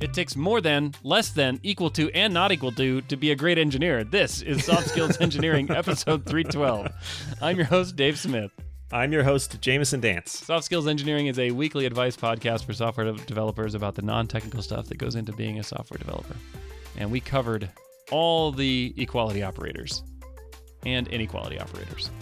It 0.00 0.14
takes 0.14 0.36
more 0.36 0.60
than, 0.60 0.94
less 1.02 1.30
than, 1.30 1.58
equal 1.64 1.90
to, 1.90 2.08
and 2.12 2.32
not 2.32 2.52
equal 2.52 2.70
to 2.72 3.00
to 3.02 3.16
be 3.16 3.32
a 3.32 3.34
great 3.34 3.58
engineer. 3.58 4.04
This 4.04 4.42
is 4.42 4.64
Soft 4.64 4.88
Skills 4.88 5.20
Engineering, 5.20 5.68
episode 5.72 6.24
312. 6.24 7.36
I'm 7.42 7.56
your 7.56 7.66
host, 7.66 7.96
Dave 7.96 8.16
Smith. 8.16 8.52
I'm 8.92 9.12
your 9.12 9.24
host, 9.24 9.60
Jamison 9.60 9.98
Dance. 9.98 10.30
Soft 10.30 10.64
Skills 10.64 10.86
Engineering 10.86 11.26
is 11.26 11.40
a 11.40 11.50
weekly 11.50 11.84
advice 11.84 12.16
podcast 12.16 12.64
for 12.64 12.74
software 12.74 13.12
developers 13.12 13.74
about 13.74 13.96
the 13.96 14.02
non 14.02 14.28
technical 14.28 14.62
stuff 14.62 14.86
that 14.86 14.98
goes 14.98 15.16
into 15.16 15.32
being 15.32 15.58
a 15.58 15.64
software 15.64 15.98
developer. 15.98 16.36
And 16.96 17.10
we 17.10 17.18
covered 17.18 17.68
all 18.12 18.52
the 18.52 18.94
equality 18.98 19.42
operators 19.42 20.04
and 20.86 21.08
inequality 21.08 21.58
operators. 21.58 22.12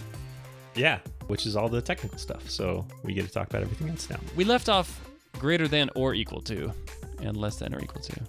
Yeah, 0.75 1.01
which 1.27 1.45
is 1.45 1.57
all 1.57 1.69
the 1.69 1.83
technical 1.83 2.19
stuff. 2.19 2.49
So 2.49 2.87
we 3.03 3.13
get 3.13 3.27
to 3.27 3.33
talk 3.33 3.51
about 3.51 3.61
everything 3.61 3.91
else 3.91 4.09
now. 4.09 4.19
We 4.35 4.45
left 4.45 4.71
off 4.71 4.99
greater 5.39 5.69
than 5.69 5.91
or 5.95 6.15
equal 6.15 6.41
to, 6.43 6.73
and 7.21 7.37
less 7.37 7.57
than 7.57 7.75
or 7.75 7.81
equal 7.83 8.03
to. 8.03 8.21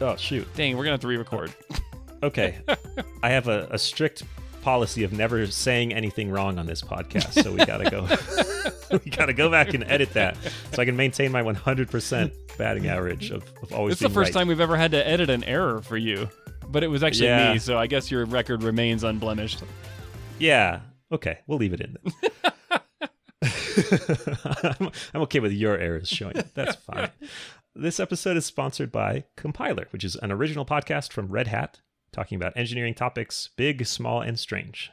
Oh, 0.00 0.16
shoot. 0.16 0.46
Dang, 0.54 0.76
we're 0.76 0.84
going 0.84 0.90
to 0.90 0.92
have 0.92 1.00
to 1.00 1.08
re 1.08 1.16
record. 1.16 1.52
Okay. 2.20 2.58
I 3.22 3.30
have 3.30 3.46
a, 3.46 3.68
a 3.70 3.78
strict 3.78 4.24
policy 4.60 5.04
of 5.04 5.12
never 5.12 5.46
saying 5.46 5.94
anything 5.94 6.32
wrong 6.32 6.58
on 6.58 6.66
this 6.66 6.82
podcast. 6.82 7.40
So 7.44 7.52
we 7.52 7.64
got 7.64 7.76
to 7.76 7.88
go. 7.88 8.98
we 9.04 9.10
got 9.12 9.26
to 9.26 9.32
go 9.32 9.48
back 9.48 9.72
and 9.72 9.84
edit 9.84 10.12
that 10.14 10.36
so 10.72 10.82
I 10.82 10.84
can 10.84 10.96
maintain 10.96 11.30
my 11.30 11.44
100% 11.44 12.32
batting 12.58 12.88
average 12.88 13.30
of, 13.30 13.44
of 13.62 13.72
always 13.72 13.92
It's 13.92 14.02
the 14.02 14.08
first 14.10 14.34
right. 14.34 14.40
time 14.40 14.48
we've 14.48 14.58
ever 14.60 14.76
had 14.76 14.90
to 14.90 15.06
edit 15.06 15.30
an 15.30 15.44
error 15.44 15.80
for 15.80 15.96
you. 15.96 16.28
But 16.68 16.82
it 16.82 16.88
was 16.88 17.04
actually 17.04 17.28
Yeah. 17.28 17.52
me, 17.52 17.60
so 17.60 17.78
I 17.78 17.86
guess 17.86 18.10
your 18.10 18.24
record 18.24 18.64
remains 18.64 19.04
unblemished. 19.04 19.62
Yeah. 20.40 20.80
Okay. 21.12 21.38
We'll 21.46 21.58
leave 21.58 21.72
it 21.72 21.80
in. 21.82 21.96
I'm, 24.80 24.90
I'm 25.14 25.20
okay 25.22 25.38
with 25.38 25.52
your 25.52 25.78
errors 25.78 26.08
showing 26.08 26.36
up. 26.36 26.52
That's 26.54 26.74
fine. 26.76 27.10
This 27.80 28.00
episode 28.00 28.36
is 28.36 28.44
sponsored 28.44 28.90
by 28.90 29.22
Compiler, 29.36 29.86
which 29.90 30.02
is 30.02 30.16
an 30.16 30.32
original 30.32 30.66
podcast 30.66 31.12
from 31.12 31.28
Red 31.28 31.46
Hat 31.46 31.80
talking 32.10 32.34
about 32.34 32.56
engineering 32.56 32.92
topics, 32.92 33.50
big, 33.54 33.86
small, 33.86 34.20
and 34.20 34.36
strange. 34.36 34.90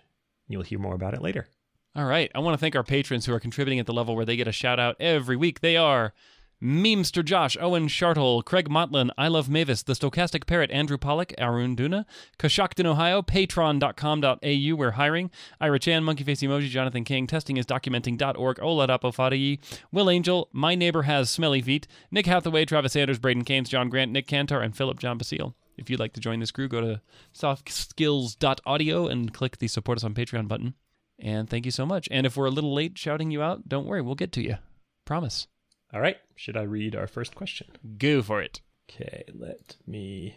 You'll 0.47 0.61
hear 0.61 0.77
more 0.77 0.93
about 0.93 1.15
it 1.15 1.21
later. 1.23 1.47
All 1.95 2.05
right. 2.05 2.29
I 2.35 2.39
want 2.39 2.53
to 2.53 2.59
thank 2.59 2.75
our 2.75 2.83
patrons 2.83 3.25
who 3.25 3.33
are 3.33 3.39
contributing 3.39 3.79
at 3.79 3.87
the 3.87 3.93
level 3.93 4.15
where 4.15 4.23
they 4.23 4.35
get 4.35 4.47
a 4.47 4.51
shout 4.51 4.79
out 4.79 4.97
every 4.99 5.35
week. 5.35 5.61
They 5.61 5.77
are 5.77 6.13
Memester 6.61 7.23
Josh, 7.23 7.57
Owen 7.59 7.87
Shartle, 7.87 8.43
Craig 8.43 8.69
Motlin, 8.69 9.09
I 9.17 9.27
Love 9.27 9.49
Mavis, 9.49 9.83
The 9.83 9.93
Stochastic 9.93 10.47
Parrot, 10.47 10.71
Andrew 10.71 10.97
Pollock, 10.97 11.33
Arun 11.37 11.75
Duna, 11.75 12.05
Coshocton, 12.39 12.85
Ohio, 12.85 13.21
patron.com.au, 13.21 14.75
we're 14.75 14.91
hiring, 14.91 15.31
Ira 15.59 15.79
Chan, 15.79 16.03
Monkeyface 16.03 16.47
Emoji, 16.47 16.69
Jonathan 16.69 17.03
King, 17.03 17.27
testingisdocumenting.org, 17.27 18.59
Ola 18.61 18.87
Dapofadii, 18.87 19.59
Will 19.91 20.09
Angel, 20.09 20.49
My 20.53 20.75
Neighbor 20.75 21.03
Has 21.03 21.29
Smelly 21.29 21.61
Feet, 21.61 21.87
Nick 22.09 22.25
Hathaway, 22.25 22.65
Travis 22.65 22.93
Sanders, 22.93 23.19
Braden 23.19 23.43
Keynes, 23.43 23.69
John 23.69 23.89
Grant, 23.89 24.11
Nick 24.11 24.27
Cantor, 24.27 24.61
and 24.61 24.75
Philip 24.75 24.99
John 24.99 25.17
Basile. 25.17 25.55
If 25.77 25.89
you'd 25.89 25.99
like 25.99 26.13
to 26.13 26.21
join 26.21 26.39
this 26.39 26.51
crew, 26.51 26.69
go 26.69 26.79
to 26.81 27.01
softskills.audio 27.33 29.07
and 29.07 29.33
click 29.33 29.57
the 29.57 29.67
support 29.67 29.97
us 29.97 30.03
on 30.03 30.13
Patreon 30.13 30.47
button. 30.47 30.73
And 31.19 31.49
thank 31.49 31.65
you 31.65 31.71
so 31.71 31.85
much. 31.85 32.07
And 32.11 32.25
if 32.25 32.37
we're 32.37 32.45
a 32.45 32.51
little 32.51 32.73
late 32.73 32.97
shouting 32.97 33.31
you 33.31 33.41
out, 33.41 33.67
don't 33.67 33.85
worry, 33.85 34.01
we'll 34.01 34.15
get 34.15 34.31
to 34.33 34.41
you. 34.41 34.57
Promise. 35.05 35.47
All 35.95 36.01
right. 36.01 36.17
Should 36.35 36.57
I 36.57 36.63
read 36.63 36.93
our 36.93 37.07
first 37.07 37.35
question? 37.35 37.67
Go 37.97 38.21
for 38.21 38.41
it. 38.41 38.59
Okay, 38.89 39.23
let 39.33 39.77
me 39.87 40.35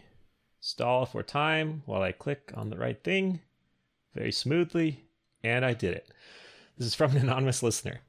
stall 0.61 1.05
for 1.05 1.21
time 1.21 1.83
while 1.85 2.01
I 2.01 2.13
click 2.13 2.53
on 2.55 2.69
the 2.69 2.77
right 2.77 3.03
thing 3.03 3.41
very 4.15 4.31
smoothly, 4.31 5.03
and 5.43 5.65
I 5.65 5.73
did 5.73 5.95
it. 5.95 6.09
This 6.77 6.87
is 6.87 6.95
from 6.95 7.11
an 7.11 7.17
anonymous 7.17 7.61
listener. 7.61 7.99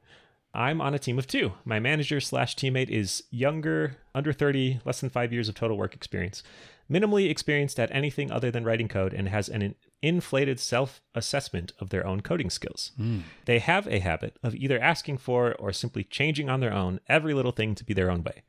I'm 0.54 0.80
on 0.80 0.94
a 0.94 0.98
team 1.00 1.18
of 1.18 1.26
two. 1.26 1.54
My 1.64 1.80
manager 1.80 2.20
slash 2.20 2.54
teammate 2.54 2.88
is 2.88 3.24
younger, 3.32 3.96
under 4.14 4.32
30, 4.32 4.80
less 4.84 5.00
than 5.00 5.10
five 5.10 5.32
years 5.32 5.48
of 5.48 5.56
total 5.56 5.76
work 5.76 5.92
experience, 5.94 6.44
minimally 6.88 7.28
experienced 7.28 7.80
at 7.80 7.90
anything 7.90 8.30
other 8.30 8.52
than 8.52 8.64
writing 8.64 8.88
code, 8.88 9.12
and 9.12 9.28
has 9.28 9.48
an 9.48 9.74
inflated 10.02 10.58
self 10.58 11.02
assessment 11.14 11.72
of 11.78 11.90
their 11.90 12.06
own 12.06 12.20
coding 12.20 12.50
skills. 12.50 12.92
Hmm. 12.96 13.20
They 13.44 13.58
have 13.58 13.86
a 13.86 13.98
habit 13.98 14.36
of 14.42 14.54
either 14.54 14.80
asking 14.80 15.18
for 15.18 15.54
or 15.54 15.72
simply 15.72 16.04
changing 16.04 16.48
on 16.48 16.60
their 16.60 16.72
own 16.72 17.00
every 17.08 17.34
little 17.34 17.52
thing 17.52 17.74
to 17.74 17.84
be 17.84 17.94
their 17.94 18.10
own 18.10 18.22
way. 18.22 18.42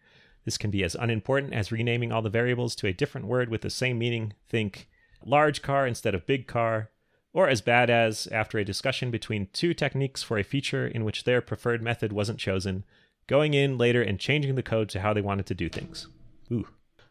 This 0.46 0.58
can 0.58 0.72
be 0.72 0.84
as 0.84 0.96
unimportant 0.96 1.54
as 1.54 1.72
renaming 1.72 2.12
all 2.12 2.22
the 2.22 2.30
variables 2.30 2.76
to 2.78 2.88
a 2.88 2.94
different 2.94 3.28
word 3.28 3.50
with 3.50 3.62
the 3.62 3.70
same 3.70 4.00
meaning, 4.00 4.34
think 4.50 4.90
large 5.24 5.62
car 5.62 5.86
instead 5.86 6.16
of 6.16 6.26
big 6.26 6.48
car, 6.48 6.90
or 7.34 7.48
as 7.48 7.62
bad 7.62 7.90
as, 7.90 8.28
after 8.28 8.58
a 8.58 8.66
discussion 8.66 9.12
between 9.12 9.48
two 9.54 9.74
techniques 9.74 10.24
for 10.24 10.38
a 10.38 10.44
feature 10.44 10.88
in 10.88 11.06
which 11.06 11.24
their 11.24 11.42
preferred 11.42 11.82
method 11.82 12.12
wasn't 12.12 12.40
chosen, 12.40 12.84
going 13.28 13.54
in 13.54 13.78
later 13.78 14.02
and 14.02 14.20
changing 14.20 14.56
the 14.56 14.64
code 14.64 14.90
to 14.90 15.00
how 15.00 15.14
they 15.14 15.22
wanted 15.22 15.46
to 15.46 15.54
do 15.54 15.70
things. 15.70 16.08
Ooh. 16.52 16.68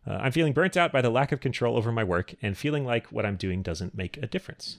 Uh, 0.07 0.13
I'm 0.15 0.33
feeling 0.33 0.53
burnt 0.53 0.77
out 0.77 0.93
by 0.93 1.03
the 1.03 1.11
lack 1.11 1.31
of 1.33 1.41
control 1.41 1.77
over 1.77 1.93
my 1.93 2.05
work 2.05 2.35
and 2.41 2.57
feeling 2.57 2.85
like 2.85 3.09
what 3.09 3.27
I'm 3.27 3.37
doing 3.37 3.63
doesn't 3.63 3.95
make 3.95 4.17
a 4.17 4.27
difference. 4.27 4.79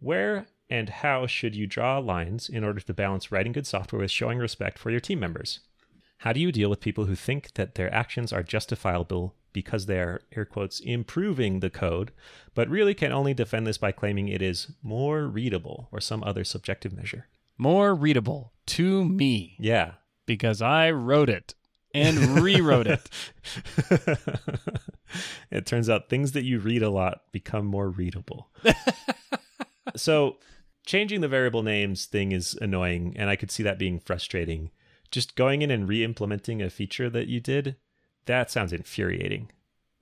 Where 0.00 0.46
and 0.68 0.88
how 0.88 1.26
should 1.26 1.54
you 1.54 1.66
draw 1.66 1.98
lines 1.98 2.48
in 2.48 2.64
order 2.64 2.80
to 2.80 2.94
balance 2.94 3.30
writing 3.30 3.52
good 3.52 3.66
software 3.66 4.00
with 4.02 4.10
showing 4.10 4.38
respect 4.38 4.78
for 4.78 4.90
your 4.90 5.00
team 5.00 5.20
members? 5.20 5.60
How 6.18 6.32
do 6.32 6.40
you 6.40 6.50
deal 6.52 6.70
with 6.70 6.80
people 6.80 7.06
who 7.06 7.14
think 7.14 7.54
that 7.54 7.74
their 7.74 7.92
actions 7.92 8.32
are 8.32 8.42
justifiable 8.42 9.34
because 9.52 9.86
they 9.86 9.98
are, 9.98 10.22
air 10.34 10.44
quotes, 10.46 10.80
improving 10.80 11.60
the 11.60 11.68
code, 11.68 12.10
but 12.54 12.68
really 12.68 12.94
can 12.94 13.12
only 13.12 13.34
defend 13.34 13.66
this 13.66 13.76
by 13.76 13.92
claiming 13.92 14.28
it 14.28 14.40
is 14.40 14.72
more 14.82 15.26
readable 15.26 15.88
or 15.92 16.00
some 16.00 16.24
other 16.24 16.42
subjective 16.44 16.92
measure? 16.92 17.26
More 17.58 17.94
readable 17.94 18.52
to 18.66 19.04
me 19.04 19.56
Yeah. 19.60 19.92
because 20.26 20.62
I 20.62 20.90
wrote 20.90 21.28
it 21.28 21.54
and 21.94 22.40
rewrote 22.40 22.86
it. 22.86 23.08
it 25.50 25.66
turns 25.66 25.88
out 25.88 26.08
things 26.08 26.32
that 26.32 26.44
you 26.44 26.58
read 26.58 26.82
a 26.82 26.90
lot 26.90 27.22
become 27.32 27.66
more 27.66 27.88
readable. 27.90 28.50
so, 29.96 30.36
changing 30.86 31.20
the 31.20 31.28
variable 31.28 31.62
names 31.62 32.06
thing 32.06 32.32
is 32.32 32.56
annoying, 32.60 33.14
and 33.16 33.28
I 33.30 33.36
could 33.36 33.50
see 33.50 33.62
that 33.62 33.78
being 33.78 33.98
frustrating. 34.00 34.70
Just 35.10 35.36
going 35.36 35.62
in 35.62 35.70
and 35.70 35.88
re 35.88 36.02
implementing 36.02 36.62
a 36.62 36.70
feature 36.70 37.10
that 37.10 37.28
you 37.28 37.40
did, 37.40 37.76
that 38.26 38.50
sounds 38.50 38.72
infuriating. 38.72 39.50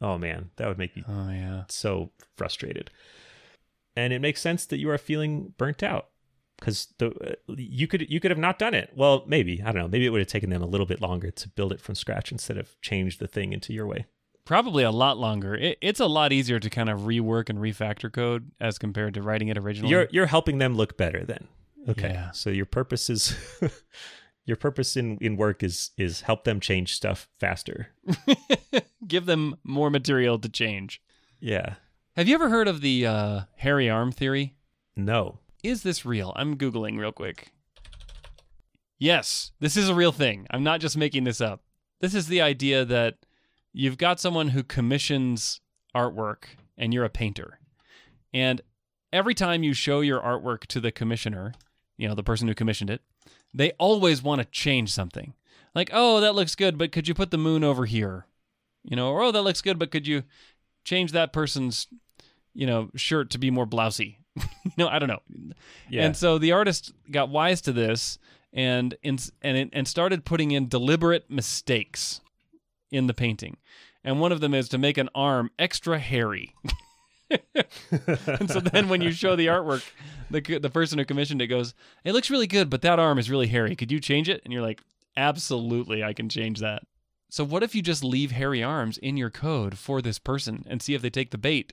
Oh 0.00 0.16
man, 0.18 0.50
that 0.56 0.68
would 0.68 0.78
make 0.78 0.96
me 0.96 1.04
Oh, 1.06 1.30
yeah. 1.30 1.64
so 1.68 2.12
frustrated. 2.36 2.90
And 3.96 4.12
it 4.12 4.20
makes 4.20 4.40
sense 4.40 4.64
that 4.66 4.78
you 4.78 4.88
are 4.90 4.98
feeling 4.98 5.52
burnt 5.58 5.82
out 5.82 6.08
because 6.60 6.88
the 6.98 7.08
uh, 7.08 7.54
you 7.56 7.86
could 7.86 8.10
you 8.10 8.20
could 8.20 8.30
have 8.30 8.38
not 8.38 8.58
done 8.58 8.74
it. 8.74 8.90
Well, 8.94 9.24
maybe 9.26 9.62
I 9.62 9.72
don't 9.72 9.82
know. 9.82 9.88
Maybe 9.88 10.06
it 10.06 10.10
would 10.10 10.20
have 10.20 10.28
taken 10.28 10.50
them 10.50 10.62
a 10.62 10.66
little 10.66 10.86
bit 10.86 11.00
longer 11.00 11.30
to 11.30 11.48
build 11.48 11.72
it 11.72 11.80
from 11.80 11.94
scratch 11.94 12.30
instead 12.30 12.58
of 12.58 12.80
change 12.80 13.18
the 13.18 13.26
thing 13.26 13.52
into 13.52 13.72
your 13.72 13.86
way. 13.86 14.06
Probably 14.44 14.82
a 14.84 14.90
lot 14.90 15.18
longer. 15.18 15.54
It, 15.54 15.78
it's 15.80 16.00
a 16.00 16.06
lot 16.06 16.32
easier 16.32 16.58
to 16.58 16.70
kind 16.70 16.88
of 16.88 17.00
rework 17.00 17.48
and 17.48 17.58
refactor 17.58 18.12
code 18.12 18.50
as 18.60 18.78
compared 18.78 19.14
to 19.14 19.22
writing 19.22 19.48
it 19.48 19.58
originally. 19.58 19.90
You're 19.90 20.08
you're 20.10 20.26
helping 20.26 20.58
them 20.58 20.76
look 20.76 20.96
better 20.96 21.24
then. 21.24 21.48
Okay. 21.88 22.10
Yeah. 22.10 22.30
So 22.32 22.50
your 22.50 22.66
purpose 22.66 23.08
is 23.08 23.36
your 24.44 24.56
purpose 24.56 24.96
in 24.96 25.18
in 25.18 25.36
work 25.36 25.62
is 25.62 25.90
is 25.96 26.22
help 26.22 26.44
them 26.44 26.60
change 26.60 26.94
stuff 26.94 27.28
faster. 27.38 27.88
Give 29.06 29.26
them 29.26 29.56
more 29.64 29.90
material 29.90 30.38
to 30.38 30.48
change. 30.48 31.00
Yeah. 31.40 31.76
Have 32.16 32.28
you 32.28 32.34
ever 32.34 32.48
heard 32.50 32.68
of 32.68 32.80
the 32.80 33.06
uh, 33.06 33.40
hairy 33.56 33.88
arm 33.88 34.12
theory? 34.12 34.54
No. 34.96 35.38
Is 35.62 35.82
this 35.82 36.06
real? 36.06 36.32
I'm 36.36 36.56
Googling 36.56 36.98
real 36.98 37.12
quick. 37.12 37.52
Yes, 38.98 39.52
this 39.60 39.76
is 39.76 39.88
a 39.88 39.94
real 39.94 40.12
thing. 40.12 40.46
I'm 40.50 40.62
not 40.62 40.80
just 40.80 40.96
making 40.96 41.24
this 41.24 41.40
up. 41.40 41.62
This 42.00 42.14
is 42.14 42.28
the 42.28 42.40
idea 42.40 42.84
that 42.84 43.16
you've 43.72 43.98
got 43.98 44.20
someone 44.20 44.48
who 44.48 44.62
commissions 44.62 45.60
artwork 45.94 46.44
and 46.78 46.94
you're 46.94 47.04
a 47.04 47.10
painter. 47.10 47.58
And 48.32 48.60
every 49.12 49.34
time 49.34 49.62
you 49.62 49.74
show 49.74 50.00
your 50.00 50.20
artwork 50.20 50.66
to 50.66 50.80
the 50.80 50.92
commissioner, 50.92 51.52
you 51.96 52.08
know, 52.08 52.14
the 52.14 52.22
person 52.22 52.48
who 52.48 52.54
commissioned 52.54 52.90
it, 52.90 53.02
they 53.52 53.72
always 53.72 54.22
want 54.22 54.40
to 54.40 54.46
change 54.46 54.92
something. 54.92 55.34
Like, 55.74 55.90
oh, 55.92 56.20
that 56.20 56.34
looks 56.34 56.54
good, 56.54 56.78
but 56.78 56.92
could 56.92 57.06
you 57.06 57.14
put 57.14 57.30
the 57.30 57.38
moon 57.38 57.64
over 57.64 57.84
here? 57.84 58.26
You 58.82 58.96
know, 58.96 59.10
or 59.10 59.22
oh, 59.22 59.32
that 59.32 59.42
looks 59.42 59.60
good, 59.60 59.78
but 59.78 59.90
could 59.90 60.06
you 60.06 60.22
change 60.84 61.12
that 61.12 61.32
person's, 61.32 61.86
you 62.54 62.66
know, 62.66 62.90
shirt 62.96 63.30
to 63.30 63.38
be 63.38 63.50
more 63.50 63.66
blousy? 63.66 64.16
you 64.64 64.72
know, 64.76 64.88
I 64.88 64.98
don't 64.98 65.08
know. 65.08 65.20
Yeah. 65.88 66.04
And 66.04 66.16
so 66.16 66.38
the 66.38 66.52
artist 66.52 66.92
got 67.10 67.28
wise 67.28 67.60
to 67.62 67.72
this 67.72 68.18
and 68.52 68.96
and 69.04 69.30
and 69.42 69.70
and 69.72 69.88
started 69.88 70.24
putting 70.24 70.50
in 70.50 70.68
deliberate 70.68 71.30
mistakes 71.30 72.20
in 72.90 73.06
the 73.06 73.14
painting. 73.14 73.56
And 74.02 74.20
one 74.20 74.32
of 74.32 74.40
them 74.40 74.54
is 74.54 74.68
to 74.70 74.78
make 74.78 74.98
an 74.98 75.10
arm 75.14 75.50
extra 75.58 75.98
hairy. 75.98 76.54
and 77.30 78.50
so 78.50 78.60
then 78.60 78.88
when 78.88 79.02
you 79.02 79.12
show 79.12 79.36
the 79.36 79.46
artwork, 79.46 79.84
the 80.30 80.58
the 80.58 80.70
person 80.70 80.98
who 80.98 81.04
commissioned 81.04 81.42
it 81.42 81.48
goes, 81.48 81.74
"It 82.04 82.12
looks 82.12 82.30
really 82.30 82.46
good, 82.46 82.70
but 82.70 82.82
that 82.82 82.98
arm 82.98 83.18
is 83.18 83.30
really 83.30 83.46
hairy. 83.46 83.76
Could 83.76 83.92
you 83.92 84.00
change 84.00 84.28
it?" 84.28 84.40
And 84.44 84.52
you're 84.52 84.62
like, 84.62 84.82
"Absolutely, 85.16 86.02
I 86.02 86.12
can 86.12 86.28
change 86.28 86.60
that." 86.60 86.82
So 87.30 87.44
what 87.44 87.62
if 87.62 87.74
you 87.76 87.82
just 87.82 88.02
leave 88.02 88.32
hairy 88.32 88.62
arms 88.62 88.98
in 88.98 89.16
your 89.16 89.30
code 89.30 89.78
for 89.78 90.02
this 90.02 90.18
person 90.18 90.64
and 90.66 90.82
see 90.82 90.94
if 90.94 91.02
they 91.02 91.10
take 91.10 91.30
the 91.30 91.38
bait 91.38 91.72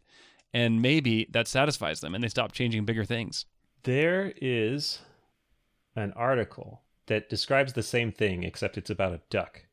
and 0.53 0.81
maybe 0.81 1.27
that 1.31 1.47
satisfies 1.47 2.01
them 2.01 2.15
and 2.15 2.23
they 2.23 2.27
stop 2.29 2.51
changing 2.51 2.85
bigger 2.85 3.05
things. 3.05 3.45
There 3.83 4.33
is 4.41 4.99
an 5.95 6.13
article 6.13 6.81
that 7.07 7.29
describes 7.29 7.73
the 7.73 7.83
same 7.83 8.11
thing, 8.11 8.43
except 8.43 8.77
it's 8.77 8.89
about 8.89 9.13
a 9.13 9.21
duck. 9.29 9.63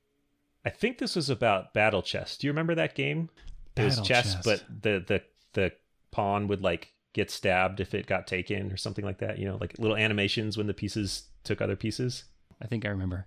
I 0.65 0.71
think 0.71 0.99
this 0.99 1.17
was 1.17 1.29
about 1.29 1.75
Battle 1.75 2.03
Chess. 2.03 2.37
Do 2.37 2.47
you 2.47 2.53
remember 2.53 2.75
that 2.75 2.95
game? 2.95 3.29
it 3.77 3.83
was 3.83 3.97
Battle 3.97 4.07
chess, 4.07 4.35
chess. 4.35 4.45
but 4.45 4.65
the 4.83 5.05
the 5.07 5.23
the 5.53 5.73
pawn 6.11 6.47
would 6.49 6.63
like 6.63 6.93
get 7.13 7.31
stabbed 7.31 7.81
if 7.81 7.93
it 7.95 8.07
got 8.07 8.27
taken 8.27 8.71
or 8.73 8.77
something 8.77 9.05
like 9.05 9.19
that. 9.19 9.39
You 9.39 9.47
know, 9.47 9.59
like 9.61 9.79
little 9.79 9.97
animations 9.97 10.57
when 10.57 10.67
the 10.67 10.75
pieces 10.75 11.25
took 11.43 11.61
other 11.61 11.77
pieces. 11.77 12.25
I 12.63 12.67
think 12.67 12.85
I 12.85 12.89
remember. 12.89 13.27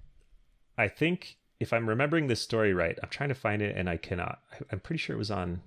I 0.78 0.88
think 0.88 1.38
if 1.60 1.74
I'm 1.74 1.90
remembering 1.90 2.28
this 2.28 2.42
story 2.42 2.74
right, 2.74 2.98
I'm 3.04 3.10
trying 3.10 3.30
to 3.30 3.36
find 3.36 3.62
it 3.62 3.76
and 3.76 3.90
I 3.90 3.98
cannot. 3.98 4.40
I'm 4.72 4.80
pretty 4.80 5.00
sure 5.00 5.16
it 5.16 5.20
was 5.20 5.32
on 5.32 5.62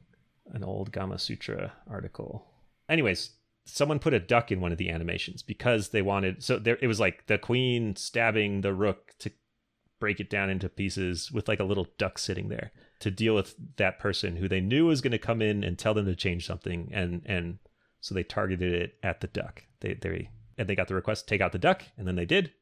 an 0.52 0.64
old 0.64 0.92
Gamasutra 0.92 1.72
article. 1.88 2.46
Anyways, 2.88 3.30
someone 3.64 3.98
put 3.98 4.14
a 4.14 4.20
duck 4.20 4.50
in 4.50 4.60
one 4.60 4.72
of 4.72 4.78
the 4.78 4.90
animations 4.90 5.42
because 5.42 5.90
they 5.90 6.02
wanted. 6.02 6.42
So 6.42 6.58
there, 6.58 6.78
it 6.80 6.86
was 6.86 7.00
like 7.00 7.26
the 7.26 7.38
queen 7.38 7.96
stabbing 7.96 8.60
the 8.60 8.74
rook 8.74 9.14
to 9.20 9.30
break 10.00 10.18
it 10.18 10.30
down 10.30 10.50
into 10.50 10.68
pieces 10.68 11.30
with 11.30 11.46
like 11.46 11.60
a 11.60 11.64
little 11.64 11.86
duck 11.98 12.18
sitting 12.18 12.48
there 12.48 12.72
to 13.00 13.10
deal 13.10 13.34
with 13.34 13.54
that 13.76 13.98
person 13.98 14.36
who 14.36 14.48
they 14.48 14.60
knew 14.60 14.86
was 14.86 15.00
going 15.00 15.12
to 15.12 15.18
come 15.18 15.42
in 15.42 15.62
and 15.62 15.78
tell 15.78 15.94
them 15.94 16.06
to 16.06 16.16
change 16.16 16.46
something, 16.46 16.90
and 16.92 17.22
and 17.26 17.58
so 18.00 18.14
they 18.14 18.22
targeted 18.22 18.72
it 18.72 18.94
at 19.02 19.20
the 19.20 19.28
duck. 19.28 19.64
They 19.80 19.94
they 19.94 20.30
and 20.58 20.68
they 20.68 20.74
got 20.74 20.88
the 20.88 20.94
request 20.94 21.26
to 21.26 21.34
take 21.34 21.40
out 21.40 21.52
the 21.52 21.58
duck, 21.58 21.82
and 21.96 22.06
then 22.06 22.16
they 22.16 22.26
did, 22.26 22.52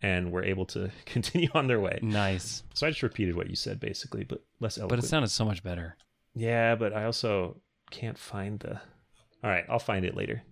and 0.00 0.32
were 0.32 0.44
able 0.44 0.66
to 0.66 0.90
continue 1.06 1.48
on 1.54 1.66
their 1.66 1.80
way. 1.80 1.98
Nice. 2.02 2.62
So 2.74 2.86
I 2.86 2.90
just 2.90 3.02
repeated 3.02 3.36
what 3.36 3.50
you 3.50 3.56
said 3.56 3.80
basically, 3.80 4.24
but 4.24 4.44
less 4.60 4.78
eloquent. 4.78 5.00
But 5.00 5.04
it 5.04 5.08
sounded 5.08 5.28
so 5.28 5.44
much 5.44 5.62
better. 5.62 5.96
Yeah, 6.36 6.76
but 6.76 6.92
I 6.92 7.04
also 7.04 7.56
can't 7.90 8.16
find 8.18 8.60
the. 8.60 8.74
All 9.42 9.50
right, 9.50 9.64
I'll 9.68 9.78
find 9.78 10.04
it 10.04 10.14
later. 10.16 10.42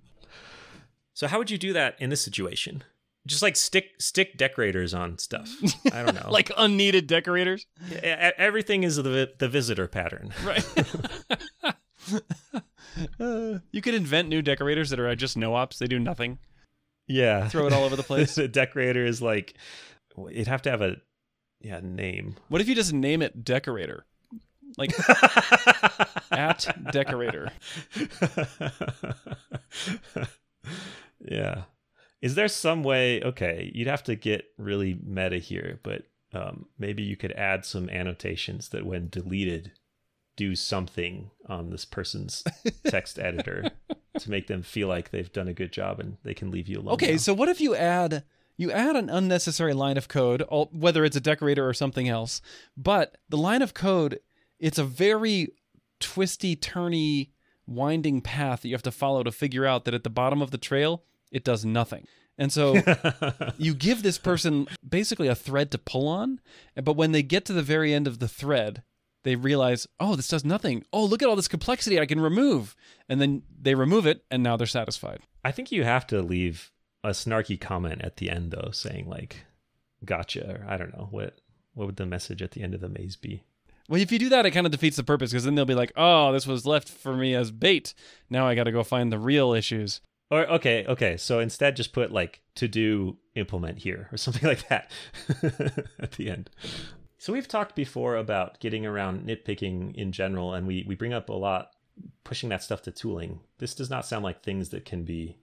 So 1.13 1.29
how 1.29 1.39
would 1.39 1.51
you 1.51 1.59
do 1.59 1.73
that 1.75 1.95
in 2.01 2.11
this 2.11 2.21
situation? 2.23 2.83
Just 3.27 3.43
like 3.43 3.55
stick 3.57 3.93
stick 4.01 4.37
decorators 4.37 4.93
on 4.93 5.19
stuff. 5.19 5.49
I 5.93 6.03
don't 6.03 6.15
know. 6.23 6.31
Like 6.31 6.51
unneeded 6.57 7.07
decorators? 7.07 7.67
E- 7.91 7.97
everything 8.03 8.83
is 8.83 8.97
the 8.97 9.33
the 9.39 9.49
visitor 9.49 9.87
pattern. 9.87 10.33
Right. 10.45 10.65
Uh, 13.19 13.59
you 13.73 13.81
could 13.83 13.95
invent 13.95 14.29
new 14.29 14.41
decorators 14.41 14.91
that 14.91 15.01
are 15.01 15.15
just 15.17 15.37
no 15.37 15.55
ops. 15.55 15.79
They 15.79 15.87
do 15.87 15.99
nothing. 15.99 16.39
Yeah, 17.09 17.49
Throw 17.49 17.67
it 17.67 17.73
all 17.73 17.83
over 17.85 17.97
the 17.97 18.03
place. 18.05 18.35
the 18.37 18.47
decorator 18.47 19.05
is 19.05 19.21
like 19.21 19.55
it'd 20.31 20.47
have 20.47 20.63
to 20.63 20.71
have 20.71 20.81
a 20.81 20.97
yeah 21.61 21.81
name. 21.83 22.37
What 22.49 22.61
if 22.61 22.69
you 22.69 22.75
just 22.77 22.93
name 22.93 23.21
it 23.21 23.43
decorator? 23.45 24.07
Like 24.77 24.93
at 26.31 26.67
decorator. 26.93 27.53
yeah. 31.21 31.63
Is 32.21 32.35
there 32.35 32.49
some 32.49 32.83
way? 32.83 33.23
Okay, 33.23 33.71
you'd 33.75 33.87
have 33.87 34.03
to 34.05 34.15
get 34.15 34.47
really 34.57 34.99
meta 35.05 35.39
here, 35.39 35.79
but 35.83 36.05
um, 36.33 36.67
maybe 36.79 37.03
you 37.03 37.17
could 37.17 37.33
add 37.33 37.65
some 37.65 37.89
annotations 37.91 38.71
that, 38.71 38.87
when 38.87 39.09
deleted, 39.09 39.73
do 40.37 40.57
something 40.57 41.31
on 41.47 41.71
this 41.71 41.85
person's 41.85 42.43
text 42.87 43.19
editor 43.19 43.71
to 44.19 44.31
make 44.31 44.47
them 44.47 44.63
feel 44.63 44.89
like 44.89 45.11
they've 45.11 45.33
done 45.33 45.49
a 45.49 45.55
good 45.55 45.73
job 45.73 46.01
and 46.01 46.17
they 46.25 46.35
can 46.35 46.51
leave 46.51 46.67
you 46.67 46.81
alone. 46.81 46.95
Okay, 46.95 47.13
now. 47.13 47.19
so 47.19 47.35
what 47.35 47.49
if 47.49 47.61
you 47.61 47.75
add 47.75 48.25
you 48.57 48.71
add 48.71 48.95
an 48.95 49.11
unnecessary 49.11 49.75
line 49.75 49.97
of 49.97 50.07
code, 50.07 50.45
whether 50.73 51.05
it's 51.05 51.17
a 51.17 51.21
decorator 51.21 51.69
or 51.69 51.75
something 51.75 52.09
else, 52.09 52.41
but 52.77 53.17
the 53.29 53.37
line 53.37 53.63
of 53.63 53.75
code 53.75 54.21
it's 54.65 54.79
a 54.79 54.85
very 54.85 55.49
twisty, 56.01 56.57
turny, 56.57 57.29
winding 57.67 58.23
path 58.23 58.63
that 58.63 58.69
you 58.69 58.75
have 58.75 58.83
to 58.83 58.91
follow 58.91 59.23
to 59.23 59.31
figure 59.31 59.67
out 59.67 59.85
that 59.85 59.93
at 59.93 60.05
the 60.05 60.11
bottom 60.11 60.41
of 60.41 60.53
the 60.53 60.59
trail 60.59 61.03
it 61.31 61.45
does 61.45 61.67
nothing. 61.67 62.07
And 62.39 62.51
so 62.51 62.81
you 63.59 63.75
give 63.75 64.03
this 64.03 64.17
person 64.17 64.67
basically 64.87 65.29
a 65.29 65.35
thread 65.35 65.71
to 65.73 65.79
pull 65.79 66.09
on, 66.09 66.41
but 66.83 66.97
when 66.97 67.13
they 67.13 67.23
get 67.23 67.45
to 67.45 67.53
the 67.53 67.63
very 67.63 67.93
end 67.93 68.07
of 68.07 68.21
the 68.21 68.29
thread, 68.29 68.83
they 69.23 69.37
realize, 69.37 69.87
oh, 70.01 70.17
this 70.17 70.29
does 70.29 70.47
nothing. 70.47 70.83
Oh, 70.95 71.05
look 71.05 71.21
at 71.21 71.29
all 71.29 71.37
this 71.37 71.47
complexity 71.47 72.01
I 72.01 72.07
can 72.07 72.21
remove. 72.21 72.75
And 73.07 73.21
then 73.21 73.43
they 73.61 73.75
remove 73.75 74.07
it, 74.07 74.25
and 74.31 74.43
now 74.43 74.57
they're 74.57 74.67
satisfied. 74.67 75.21
I 75.45 75.53
think 75.53 75.73
you 75.73 75.85
have 75.85 76.07
to 76.07 76.23
leave 76.23 76.73
a 77.03 77.11
snarky 77.11 77.61
comment 77.61 78.01
at 78.03 78.17
the 78.17 78.31
end 78.31 78.51
though, 78.51 78.71
saying 78.73 79.11
like 79.11 79.45
"gotcha" 80.07 80.51
or 80.51 80.67
I 80.67 80.79
don't 80.79 80.97
know 80.97 81.09
what. 81.11 81.39
What 81.75 81.87
would 81.87 81.97
the 81.97 82.07
message 82.07 82.41
at 82.41 82.53
the 82.53 82.63
end 82.63 82.73
of 82.73 82.81
the 82.81 82.89
maze 82.89 83.17
be? 83.17 83.43
Well, 83.89 84.01
if 84.01 84.11
you 84.11 84.19
do 84.19 84.31
that, 84.31 84.47
it 84.47 84.53
kind 84.53 84.67
of 84.67 84.73
defeats 84.73 84.97
the 84.97 85.05
purpose 85.05 85.31
because 85.31 85.45
then 85.45 85.55
they'll 85.55 85.65
be 85.65 85.75
like, 85.75 85.93
oh, 85.97 86.33
this 86.33 86.47
was 86.47 86.65
left 86.65 86.89
for 86.89 87.17
me 87.17 87.35
as 87.35 87.51
bait. 87.51 87.95
Now 88.31 88.47
I 88.47 88.55
got 88.55 88.65
to 88.65 88.73
go 88.73 88.83
find 88.83 89.13
the 89.13 89.19
real 89.19 89.53
issues. 89.53 90.01
Or 90.31 90.47
okay, 90.47 90.87
okay. 90.87 91.17
So 91.17 91.39
instead, 91.39 91.77
just 91.77 91.93
put 91.93 92.11
like 92.11 92.41
to 92.57 92.67
do 92.67 93.19
implement 93.35 93.79
here 93.79 94.09
or 94.11 94.17
something 94.19 94.49
like 94.49 94.69
that 94.69 94.91
at 95.99 96.13
the 96.13 96.31
end. 96.31 96.51
So 97.19 97.33
we've 97.33 97.49
talked 97.49 97.75
before 97.75 98.17
about 98.17 98.61
getting 98.61 98.85
around 98.85 99.27
nitpicking 99.27 99.95
in 99.95 100.13
general, 100.13 100.55
and 100.55 100.67
we 100.67 100.85
we 100.87 100.95
bring 100.95 101.13
up 101.13 101.29
a 101.29 101.35
lot 101.35 101.71
pushing 102.25 102.49
that 102.49 102.63
stuff 102.63 102.83
to 102.83 102.91
tooling. 102.91 103.41
This 103.59 103.75
does 103.75 103.91
not 103.91 104.07
sound 104.07 104.25
like 104.25 104.43
things 104.43 104.71
that 104.71 104.85
can 104.85 105.05
be 105.05 105.39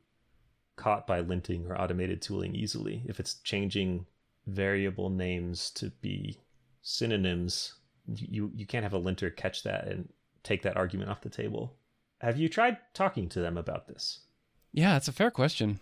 caught 0.76 1.06
by 1.06 1.22
linting 1.22 1.70
or 1.70 1.80
automated 1.80 2.22
tooling 2.22 2.56
easily. 2.56 3.04
If 3.06 3.20
it's 3.20 3.36
changing 3.36 4.08
variable 4.48 5.10
names 5.10 5.70
to 5.72 5.92
be 6.02 6.40
synonyms, 6.82 7.76
you 8.08 8.52
you 8.56 8.66
can't 8.66 8.84
have 8.84 8.94
a 8.94 8.98
linter 8.98 9.30
catch 9.30 9.64
that 9.64 9.88
and 9.88 10.10
take 10.44 10.62
that 10.64 10.78
argument 10.78 11.10
off 11.10 11.22
the 11.22 11.30
table. 11.30 11.76
Have 12.20 12.38
you 12.38 12.50
tried 12.50 12.78
talking 12.94 13.30
to 13.30 13.40
them 13.42 13.58
about 13.58 13.88
this? 13.88 14.22
Yeah, 14.74 14.96
it's 14.98 15.08
a 15.08 15.12
fair 15.14 15.32
question. 15.32 15.80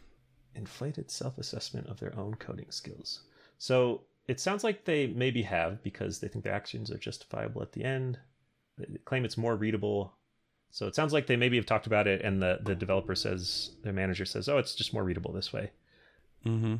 inflated 0.56 1.12
self-assessment 1.12 1.88
of 1.88 2.00
their 2.00 2.18
own 2.18 2.36
coding 2.36 2.72
skills. 2.72 3.22
So 3.58 4.02
it 4.28 4.40
sounds 4.40 4.64
like 4.64 4.86
they 4.86 5.08
maybe 5.08 5.42
have 5.44 5.82
because 5.84 6.20
they 6.20 6.28
think 6.28 6.44
their 6.44 6.54
actions 6.54 6.92
are 6.92 6.98
justifiable 6.98 7.62
at 7.62 7.72
the 7.74 7.84
end. 7.84 8.20
They 8.78 8.86
claim 9.06 9.26
it's 9.26 9.38
more 9.38 9.56
readable. 9.56 10.14
So 10.72 10.88
it 10.88 10.96
sounds 10.96 11.14
like 11.14 11.28
they 11.28 11.36
maybe 11.36 11.58
have 11.58 11.66
talked 11.66 11.88
about 11.88 12.08
it, 12.08 12.22
and 12.22 12.42
the 12.42 12.60
the 12.64 12.76
developer 12.76 13.16
says 13.16 13.72
their 13.84 13.94
manager 13.94 14.26
says, 14.26 14.48
"Oh, 14.48 14.58
it's 14.60 14.76
just 14.76 14.94
more 14.94 15.04
readable 15.04 15.34
this 15.34 15.52
way." 15.52 15.72
Mm-hmm. 16.46 16.76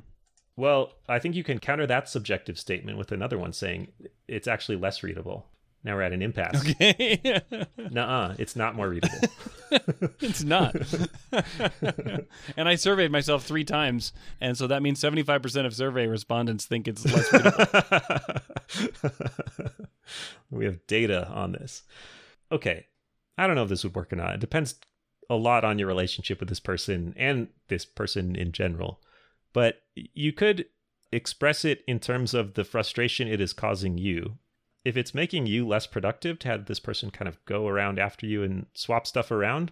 Well, 0.60 0.92
I 1.08 1.20
think 1.20 1.36
you 1.36 1.44
can 1.46 1.60
counter 1.60 1.88
that 1.88 2.10
subjective 2.10 2.60
statement 2.60 2.98
with 2.98 3.14
another 3.14 3.38
one 3.38 3.54
saying 3.54 3.94
it's 4.28 4.46
actually 4.46 4.76
less 4.76 5.02
readable. 5.02 5.46
Now 5.86 5.96
we're 5.96 6.02
at 6.02 6.12
an 6.12 6.22
impasse. 6.22 6.60
Okay. 6.60 7.42
Nuh-uh, 7.78 8.36
it's 8.38 8.58
not 8.58 8.76
more 8.76 8.90
readable. 8.90 9.20
it's 10.20 10.44
not. 10.44 10.76
and 12.58 12.68
I 12.68 12.76
surveyed 12.76 13.10
myself 13.10 13.46
three 13.46 13.64
times, 13.64 14.12
and 14.42 14.58
so 14.58 14.68
that 14.68 14.82
means 14.82 15.00
seventy-five 15.00 15.42
percent 15.42 15.66
of 15.66 15.74
survey 15.74 16.08
respondents 16.08 16.66
think 16.66 16.90
it's 16.90 17.06
less 17.06 17.32
readable. 17.32 18.42
we 20.52 20.66
have 20.66 20.86
data 20.88 21.26
on 21.30 21.54
this. 21.54 21.84
Okay. 22.52 22.86
I 23.38 23.48
don't 23.48 23.56
know 23.56 23.64
if 23.64 23.70
this 23.70 23.86
would 23.86 23.96
work 23.96 24.12
or 24.12 24.18
not. 24.18 24.34
It 24.34 24.42
depends 24.42 24.76
a 25.30 25.36
lot 25.36 25.64
on 25.64 25.80
your 25.80 25.88
relationship 25.88 26.42
with 26.42 26.50
this 26.50 26.60
person 26.60 27.14
and 27.16 27.48
this 27.70 27.86
person 27.86 28.36
in 28.36 28.52
general. 28.52 29.00
But 29.54 29.82
you 29.96 30.32
could 30.34 30.66
express 31.12 31.66
it 31.66 31.84
in 31.88 32.00
terms 32.00 32.34
of 32.34 32.54
the 32.54 32.64
frustration 32.64 33.28
it 33.28 33.42
is 33.42 33.54
causing 33.54 33.98
you. 33.98 34.38
If 34.86 34.96
it's 34.96 35.14
making 35.14 35.48
you 35.48 35.68
less 35.68 35.88
productive 35.88 36.40
to 36.40 36.48
have 36.48 36.66
this 36.66 36.80
person 36.80 37.12
kind 37.12 37.28
of 37.28 37.44
go 37.46 37.68
around 37.68 38.00
after 38.00 38.26
you 38.26 38.44
and 38.44 38.68
swap 38.74 39.08
stuff 39.08 39.32
around, 39.32 39.72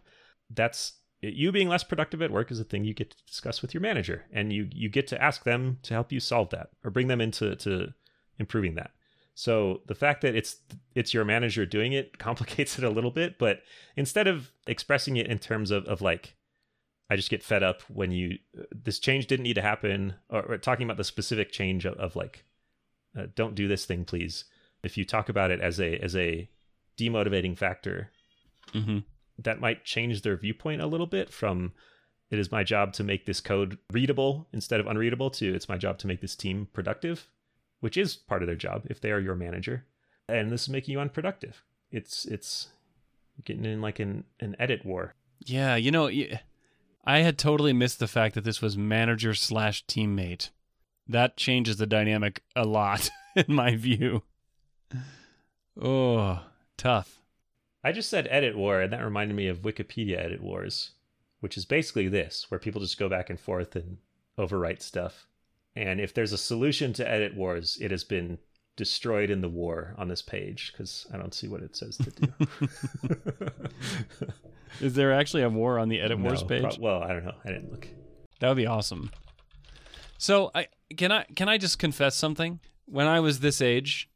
that's 0.50 0.94
you 1.22 1.52
being 1.52 1.70
less 1.70 1.84
productive 1.84 2.22
at 2.22 2.32
work 2.32 2.52
is 2.52 2.60
a 2.60 2.64
thing 2.64 2.84
you 2.84 2.94
get 2.94 3.12
to 3.12 3.26
discuss 3.26 3.62
with 3.62 3.74
your 3.74 3.82
manager 3.82 4.26
and 4.32 4.54
you 4.54 4.70
you 4.72 4.88
get 4.88 5.08
to 5.08 5.22
ask 5.22 5.44
them 5.44 5.80
to 5.82 5.94
help 5.94 6.12
you 6.12 6.20
solve 6.20 6.50
that 6.52 6.70
or 6.84 6.92
bring 6.92 7.08
them 7.08 7.22
into 7.22 7.56
to 7.56 7.94
improving 8.38 8.76
that. 8.76 8.92
So 9.34 9.82
the 9.88 9.96
fact 9.96 10.22
that 10.22 10.36
it's 10.36 10.58
it's 10.96 11.14
your 11.14 11.26
manager 11.26 11.66
doing 11.66 11.94
it 11.94 12.18
complicates 12.20 12.78
it 12.78 12.84
a 12.84 12.90
little 12.90 13.12
bit, 13.12 13.38
but 13.38 13.62
instead 13.96 14.28
of 14.28 14.52
expressing 14.68 15.18
it 15.18 15.28
in 15.28 15.40
terms 15.40 15.72
of 15.72 15.86
of 15.86 16.02
like 16.02 16.36
I 17.10 17.16
just 17.16 17.30
get 17.30 17.44
fed 17.44 17.64
up 17.64 17.82
when 17.84 18.12
you 18.12 18.38
this 18.72 19.00
change 19.00 19.28
didn't 19.28 19.44
need 19.44 19.56
to 19.56 19.62
happen 19.62 20.16
or, 20.30 20.42
or 20.44 20.58
talking 20.58 20.86
about 20.86 20.98
the 20.98 21.04
specific 21.04 21.52
change 21.52 21.86
of, 21.86 21.94
of 21.96 22.16
like 22.16 22.44
uh, 23.18 23.28
don't 23.36 23.56
do 23.56 23.68
this 23.68 23.86
thing 23.86 24.06
please. 24.06 24.46
If 24.84 24.98
you 24.98 25.06
talk 25.06 25.30
about 25.30 25.52
it 25.52 25.62
as 25.62 25.80
a 25.80 25.98
as 25.98 26.16
a 26.16 26.50
demotivating 26.98 27.58
factor, 27.58 28.12
mm-hmm. 28.74 29.00
that 29.40 29.62
might 29.62 29.86
change 29.86 30.22
their 30.22 30.38
viewpoint 30.38 30.82
a 30.82 30.88
little 30.88 31.08
bit 31.08 31.30
from 31.32 31.74
it 32.30 32.40
is 32.40 32.52
my 32.52 32.64
job 32.64 32.92
to 32.94 33.04
make 33.04 33.26
this 33.26 33.40
code 33.40 33.78
readable 33.92 34.48
instead 34.52 34.80
of 34.80 34.88
unreadable 34.88 35.30
to 35.30 35.54
it's 35.54 35.70
my 35.70 35.78
job 35.78 35.98
to 36.00 36.08
make 36.08 36.20
this 36.22 36.36
team 36.36 36.68
productive, 36.74 37.30
which 37.80 37.96
is 37.96 38.16
part 38.16 38.44
of 38.44 38.48
their 38.48 38.56
job 38.56 38.84
if 38.90 39.00
they 39.00 39.12
are 39.12 39.20
your 39.20 39.36
manager. 39.36 39.86
And 40.28 40.52
this 40.52 40.64
is 40.64 40.70
making 40.70 40.92
you 40.92 41.00
unproductive. 41.00 41.64
It's 41.90 42.26
it's 42.26 42.68
getting 43.46 43.64
in 43.64 43.82
like 43.82 44.00
an, 44.00 44.26
an 44.42 44.56
edit 44.60 44.86
war. 44.86 45.14
Yeah, 45.46 45.76
you 45.76 45.92
know, 45.92 46.06
y- 46.06 46.42
I 47.08 47.20
had 47.20 47.38
totally 47.38 47.72
missed 47.72 48.00
the 48.00 48.08
fact 48.08 48.36
that 48.36 48.44
this 48.44 48.62
was 48.62 48.78
manager 48.78 49.34
slash 49.34 49.86
teammate. 49.86 50.50
That 51.08 51.38
changes 51.38 51.78
the 51.78 51.88
dynamic 51.88 52.44
a 52.54 52.66
lot, 52.66 53.10
in 53.36 53.46
my 53.48 53.78
view. 53.78 54.24
Oh, 55.82 56.44
tough. 56.76 57.22
I 57.82 57.94
just 57.94 58.10
said 58.10 58.28
edit 58.30 58.58
war, 58.58 58.82
and 58.82 58.92
that 58.92 59.06
reminded 59.06 59.38
me 59.38 59.48
of 59.48 59.62
Wikipedia 59.62 60.20
edit 60.20 60.44
wars, 60.44 60.92
which 61.40 61.56
is 61.56 61.64
basically 61.64 62.10
this, 62.10 62.48
where 62.52 62.60
people 62.60 62.82
just 62.82 63.00
go 63.00 63.08
back 63.08 63.30
and 63.30 63.40
forth 63.40 63.78
and 63.78 64.00
overwrite 64.38 64.82
stuff. 64.82 65.28
And 65.78 66.02
if 66.02 66.14
there's 66.14 66.34
a 66.34 66.38
solution 66.38 66.92
to 66.92 67.10
edit 67.10 67.38
wars, 67.38 67.78
it 67.80 67.90
has 67.92 68.04
been 68.04 68.38
destroyed 68.78 69.30
in 69.30 69.42
the 69.42 69.50
war 69.50 69.94
on 69.98 70.08
this 70.08 70.22
page 70.22 70.72
because 70.72 71.06
I 71.14 71.18
don't 71.18 71.34
see 71.34 71.48
what 71.50 71.62
it 71.62 71.76
says 71.76 71.98
to 71.98 72.12
do. 72.12 73.50
Is 74.82 74.94
there 74.94 75.12
actually 75.12 75.44
a 75.44 75.50
war 75.50 75.80
on 75.80 75.90
the 75.90 76.00
edit 76.00 76.20
wars 76.20 76.42
No, 76.44 76.48
page? 76.48 76.62
pro- 76.62 76.76
well, 76.80 77.04
I 77.04 77.10
don't 77.10 77.26
know. 77.26 77.36
I 77.44 77.50
didn't 77.50 77.72
look. 77.72 77.88
That 78.40 78.48
would 78.50 78.58
be 78.58 78.68
awesome. 78.68 79.12
So 80.18 80.52
I 80.56 80.68
can 80.96 81.12
I 81.12 81.24
can 81.36 81.50
I 81.50 81.58
just 81.58 81.80
confess 81.80 82.16
something? 82.16 82.60
When 82.86 83.08
I 83.08 83.20
was 83.20 83.40
this 83.40 83.62
age, 83.62 84.10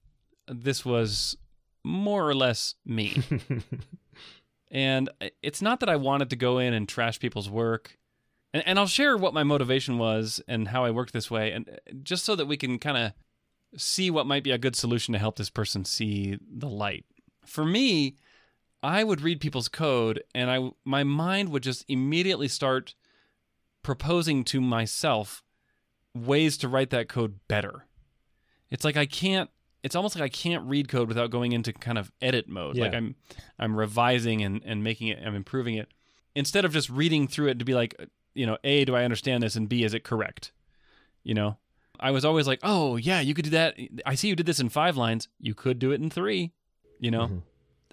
this 0.47 0.85
was 0.85 1.35
more 1.83 2.27
or 2.27 2.33
less 2.35 2.75
me. 2.85 3.21
and 4.71 5.09
it's 5.41 5.61
not 5.61 5.79
that 5.79 5.89
I 5.89 5.95
wanted 5.95 6.29
to 6.29 6.35
go 6.35 6.59
in 6.59 6.73
and 6.73 6.87
trash 6.87 7.19
people's 7.19 7.49
work. 7.49 7.97
And, 8.53 8.63
and 8.67 8.77
I'll 8.79 8.87
share 8.87 9.17
what 9.17 9.33
my 9.33 9.43
motivation 9.43 9.97
was 9.97 10.41
and 10.47 10.67
how 10.69 10.85
I 10.85 10.91
worked 10.91 11.13
this 11.13 11.31
way, 11.31 11.51
and 11.51 11.69
uh, 11.69 11.73
just 12.03 12.25
so 12.25 12.35
that 12.35 12.45
we 12.47 12.57
can 12.57 12.79
kind 12.79 12.97
of 12.97 13.13
see 13.77 14.11
what 14.11 14.27
might 14.27 14.43
be 14.43 14.51
a 14.51 14.57
good 14.57 14.75
solution 14.75 15.13
to 15.13 15.19
help 15.19 15.37
this 15.37 15.49
person 15.49 15.85
see 15.85 16.37
the 16.49 16.69
light. 16.69 17.05
For 17.45 17.65
me, 17.65 18.15
I 18.83 19.03
would 19.03 19.21
read 19.21 19.41
people's 19.41 19.69
code, 19.69 20.23
and 20.33 20.49
I 20.49 20.71
my 20.83 21.03
mind 21.03 21.49
would 21.49 21.63
just 21.63 21.85
immediately 21.87 22.47
start 22.47 22.95
proposing 23.83 24.43
to 24.45 24.61
myself 24.61 25.43
ways 26.13 26.57
to 26.57 26.67
write 26.67 26.89
that 26.91 27.09
code 27.09 27.39
better. 27.47 27.85
It's 28.69 28.85
like 28.85 28.97
I 28.97 29.05
can't 29.05 29.49
it's 29.83 29.95
almost 29.95 30.15
like 30.15 30.23
I 30.23 30.29
can't 30.29 30.67
read 30.67 30.87
code 30.87 31.07
without 31.07 31.31
going 31.31 31.51
into 31.53 31.73
kind 31.73 31.97
of 31.97 32.11
edit 32.21 32.47
mode. 32.47 32.75
Like 32.77 32.93
I'm 32.93 33.15
I'm 33.59 33.75
revising 33.75 34.41
and, 34.43 34.61
and 34.65 34.83
making 34.83 35.07
it 35.09 35.19
I'm 35.25 35.35
improving 35.35 35.75
it. 35.75 35.89
Instead 36.35 36.65
of 36.65 36.73
just 36.73 36.89
reading 36.89 37.27
through 37.27 37.49
it 37.49 37.59
to 37.59 37.65
be 37.65 37.73
like, 37.73 37.95
you 38.33 38.45
know, 38.45 38.57
A, 38.63 38.85
do 38.85 38.95
I 38.95 39.03
understand 39.03 39.43
this 39.43 39.55
and 39.55 39.67
B, 39.67 39.83
is 39.83 39.93
it 39.93 40.03
correct? 40.03 40.51
You 41.23 41.33
know? 41.33 41.57
I 42.01 42.11
was 42.11 42.25
always 42.25 42.47
like, 42.47 42.59
Oh 42.63 42.95
yeah, 42.97 43.19
you 43.21 43.33
could 43.33 43.45
do 43.45 43.51
that. 43.51 43.75
I 44.05 44.15
see 44.15 44.27
you 44.27 44.35
did 44.35 44.45
this 44.47 44.59
in 44.59 44.69
five 44.69 44.97
lines. 44.97 45.27
You 45.39 45.53
could 45.53 45.77
do 45.79 45.91
it 45.91 46.01
in 46.01 46.09
three. 46.09 46.51
You 46.99 47.11
know? 47.11 47.27
Mhm. 47.27 47.41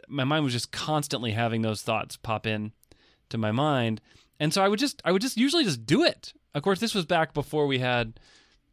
my 0.09 0.25
mind 0.25 0.43
was 0.45 0.53
just 0.55 0.73
constantly 0.73 1.33
having 1.33 1.61
those 1.63 1.83
thoughts 1.83 2.17
pop 2.17 2.47
in 2.47 2.73
to 3.29 3.37
my 3.37 3.53
mind 3.53 4.01
and 4.41 4.55
so 4.55 4.63
i 4.63 4.69
would 4.69 4.79
just 4.79 5.03
i 5.05 5.13
would 5.13 5.21
just 5.21 5.37
usually 5.37 5.65
just 5.65 5.85
do 5.85 6.03
it 6.03 6.33
of 6.55 6.63
course 6.63 6.81
this 6.81 6.95
was 6.95 7.05
back 7.05 7.35
before 7.35 7.67
we 7.67 7.79
had 7.79 8.19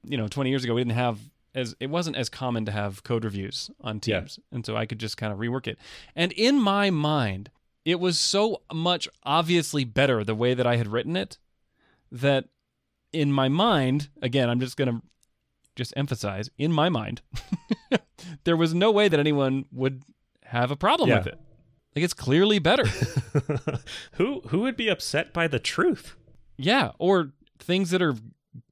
you 0.03 0.15
know 0.17 0.27
20 0.29 0.49
years 0.49 0.63
ago 0.63 0.73
we 0.73 0.79
didn't 0.81 0.93
have 0.93 1.19
as 1.53 1.75
it 1.81 1.89
wasn't 1.89 2.15
as 2.15 2.29
common 2.29 2.63
to 2.65 2.71
have 2.71 3.03
code 3.03 3.25
reviews 3.25 3.69
on 3.81 3.99
Yeah. 4.05 4.19
teams 4.21 4.39
and 4.51 4.65
so 4.65 4.77
i 4.77 4.85
could 4.85 4.99
just 4.99 5.17
kind 5.17 5.33
of 5.33 5.39
rework 5.39 5.67
it 5.67 5.77
and 6.15 6.31
in 6.33 6.57
my 6.61 6.89
mind 6.89 7.49
it 7.83 7.99
was 7.99 8.17
so 8.17 8.61
much 8.73 9.09
obviously 9.23 9.83
better 9.83 10.23
the 10.23 10.35
way 10.35 10.53
that 10.53 10.65
i 10.67 10.77
had 10.77 10.87
written 10.87 11.17
it 11.17 11.37
that 12.11 12.45
in 13.11 13.29
my 13.33 13.49
mind 13.49 14.07
again 14.21 14.49
i'm 14.49 14.61
just 14.61 14.77
going 14.77 14.89
to 14.89 15.01
just 15.75 15.93
emphasize 15.95 16.49
in 16.57 16.71
my 16.71 16.89
mind 16.89 17.21
there 18.43 18.57
was 18.57 18.73
no 18.73 18.91
way 18.91 19.07
that 19.07 19.19
anyone 19.19 19.65
would 19.71 20.03
have 20.45 20.71
a 20.71 20.75
problem 20.75 21.09
Yeah. 21.09 21.17
with 21.19 21.27
it 21.27 21.39
like 21.95 22.03
it's 22.03 22.13
clearly 22.13 22.59
better 22.59 22.85
who 24.13 24.41
who 24.47 24.59
would 24.59 24.75
be 24.75 24.87
upset 24.89 25.33
by 25.33 25.47
the 25.47 25.59
truth? 25.59 26.15
Yeah, 26.57 26.91
or 26.99 27.31
things 27.59 27.89
that 27.91 28.01
are 28.01 28.15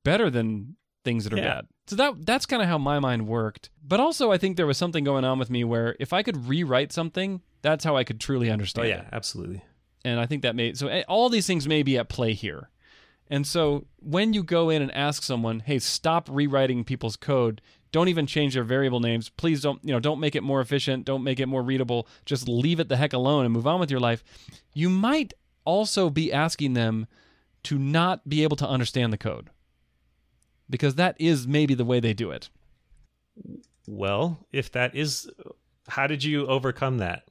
better 0.03 0.29
than 0.29 0.75
things 1.03 1.23
that 1.23 1.33
are 1.33 1.37
Yeah. 1.37 1.55
bad. 1.55 1.67
So 1.87 1.95
that 1.97 2.25
that's 2.25 2.45
kind 2.45 2.61
of 2.61 2.67
how 2.67 2.77
my 2.77 2.99
mind 2.99 3.27
worked. 3.27 3.69
But 3.81 3.99
also 3.99 4.31
I 4.31 4.37
think 4.37 4.57
there 4.57 4.67
was 4.67 4.77
something 4.77 5.03
going 5.03 5.23
on 5.25 5.39
with 5.39 5.49
me 5.49 5.63
where 5.63 5.95
if 5.99 6.11
I 6.13 6.21
could 6.23 6.47
rewrite 6.47 6.91
something, 6.91 7.41
that's 7.61 7.83
how 7.83 7.95
I 7.95 8.03
could 8.03 8.19
truly 8.19 8.49
Oh 8.49 8.53
understand 8.53 8.89
yeah, 8.89 9.01
it. 9.01 9.07
absolutely. 9.13 9.63
And 10.05 10.19
I 10.19 10.25
think 10.25 10.41
that 10.43 10.55
made 10.55 10.77
so 10.77 10.87
eh, 10.87 11.03
all 11.07 11.29
these 11.29 11.47
things 11.47 11.67
may 11.67 11.81
be 11.83 11.97
at 11.97 12.09
play 12.09 12.33
here. 12.33 12.69
And 13.29 13.47
so 13.47 13.85
when 13.99 14.33
you 14.33 14.43
go 14.43 14.69
in 14.69 14.81
and 14.81 14.91
ask 14.93 15.23
someone, 15.23 15.61
"Hey, 15.61 15.79
stop 15.79 16.27
rewriting 16.31 16.83
people's 16.83 17.15
code. 17.15 17.61
Don't 17.91 18.07
even 18.07 18.25
change 18.25 18.53
their 18.55 18.63
variable 18.63 18.99
names. 18.99 19.29
Please 19.29 19.61
don't, 19.61 19.79
you 19.83 19.91
know, 19.93 19.99
don't 19.99 20.19
make 20.19 20.35
it 20.35 20.43
more 20.43 20.61
efficient, 20.61 21.05
don't 21.05 21.23
make 21.23 21.39
it 21.39 21.45
more 21.47 21.61
readable. 21.63 22.07
Just 22.25 22.47
leave 22.47 22.79
it 22.79 22.89
the 22.89 22.97
heck 22.97 23.13
alone 23.13 23.45
and 23.45 23.53
move 23.53 23.67
on 23.67 23.79
with 23.79 23.91
your 23.91 23.99
life." 23.99 24.23
You 24.73 24.89
might 24.89 25.33
also 25.65 26.09
be 26.09 26.31
asking 26.33 26.73
them 26.73 27.07
to 27.63 27.79
not 27.79 28.27
be 28.27 28.43
able 28.43 28.57
to 28.57 28.67
understand 28.67 29.13
the 29.13 29.17
code. 29.17 29.49
Because 30.69 30.95
that 30.95 31.15
is 31.19 31.47
maybe 31.47 31.73
the 31.73 31.85
way 31.85 31.99
they 31.99 32.13
do 32.13 32.31
it. 32.31 32.49
Well, 33.87 34.45
if 34.51 34.71
that 34.71 34.95
is, 34.95 35.29
how 35.87 36.07
did 36.07 36.23
you 36.23 36.47
overcome 36.47 36.97
that? 36.97 37.23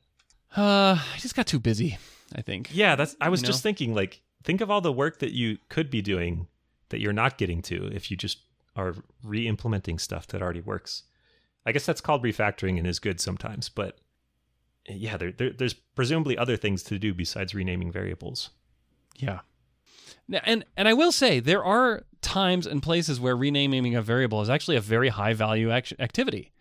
Uh, 0.57 0.99
I 0.99 1.19
just 1.19 1.35
got 1.35 1.47
too 1.47 1.59
busy, 1.59 1.99
I 2.35 2.43
think. 2.43 2.71
Yeah, 2.73 2.95
that's. 2.95 3.17
I 3.21 3.31
was 3.31 3.41
You 3.41 3.47
just 3.47 3.61
know? 3.61 3.69
thinking, 3.69 3.95
like, 3.95 4.23
think 4.43 4.61
of 4.61 4.71
all 4.71 4.81
the 4.81 4.93
work 4.93 5.19
that 5.19 5.33
you 5.33 5.59
could 5.69 5.91
be 5.91 6.03
doing 6.03 6.49
that 6.89 7.01
you're 7.01 7.13
not 7.13 7.39
getting 7.39 7.63
to 7.63 7.87
if 7.93 8.11
you 8.11 8.17
just 8.17 8.39
are 8.77 8.95
re-implementing 9.23 9.99
stuff 9.99 10.27
that 10.29 10.43
already 10.43 10.61
works. 10.61 11.05
I 11.65 11.73
guess 11.73 11.87
that's 11.87 12.01
called 12.01 12.23
refactoring 12.23 12.79
and 12.79 12.87
is 12.87 12.99
good 12.99 13.21
sometimes, 13.21 13.69
but 13.69 13.99
yeah, 14.89 15.17
there, 15.17 15.33
there 15.33 15.51
there's 15.51 15.75
presumably 15.75 16.37
other 16.37 16.57
things 16.57 16.83
to 16.85 16.99
do 16.99 17.15
besides 17.15 17.55
renaming 17.55 17.93
variables. 17.93 18.51
Yeah. 19.17 19.41
And 20.45 20.65
and 20.77 20.89
I 20.89 20.95
will 20.95 21.13
say 21.13 21.41
there 21.41 21.65
are 21.65 22.05
times 22.21 22.67
and 22.67 22.83
places 22.83 23.21
where 23.21 23.37
renaming 23.37 23.95
a 23.95 24.03
variable 24.03 24.41
is 24.41 24.51
actually 24.51 24.77
a 24.77 24.81
very 24.81 25.09
high 25.09 25.35
value 25.35 25.71
act- 25.71 25.95
activity. 25.99 26.53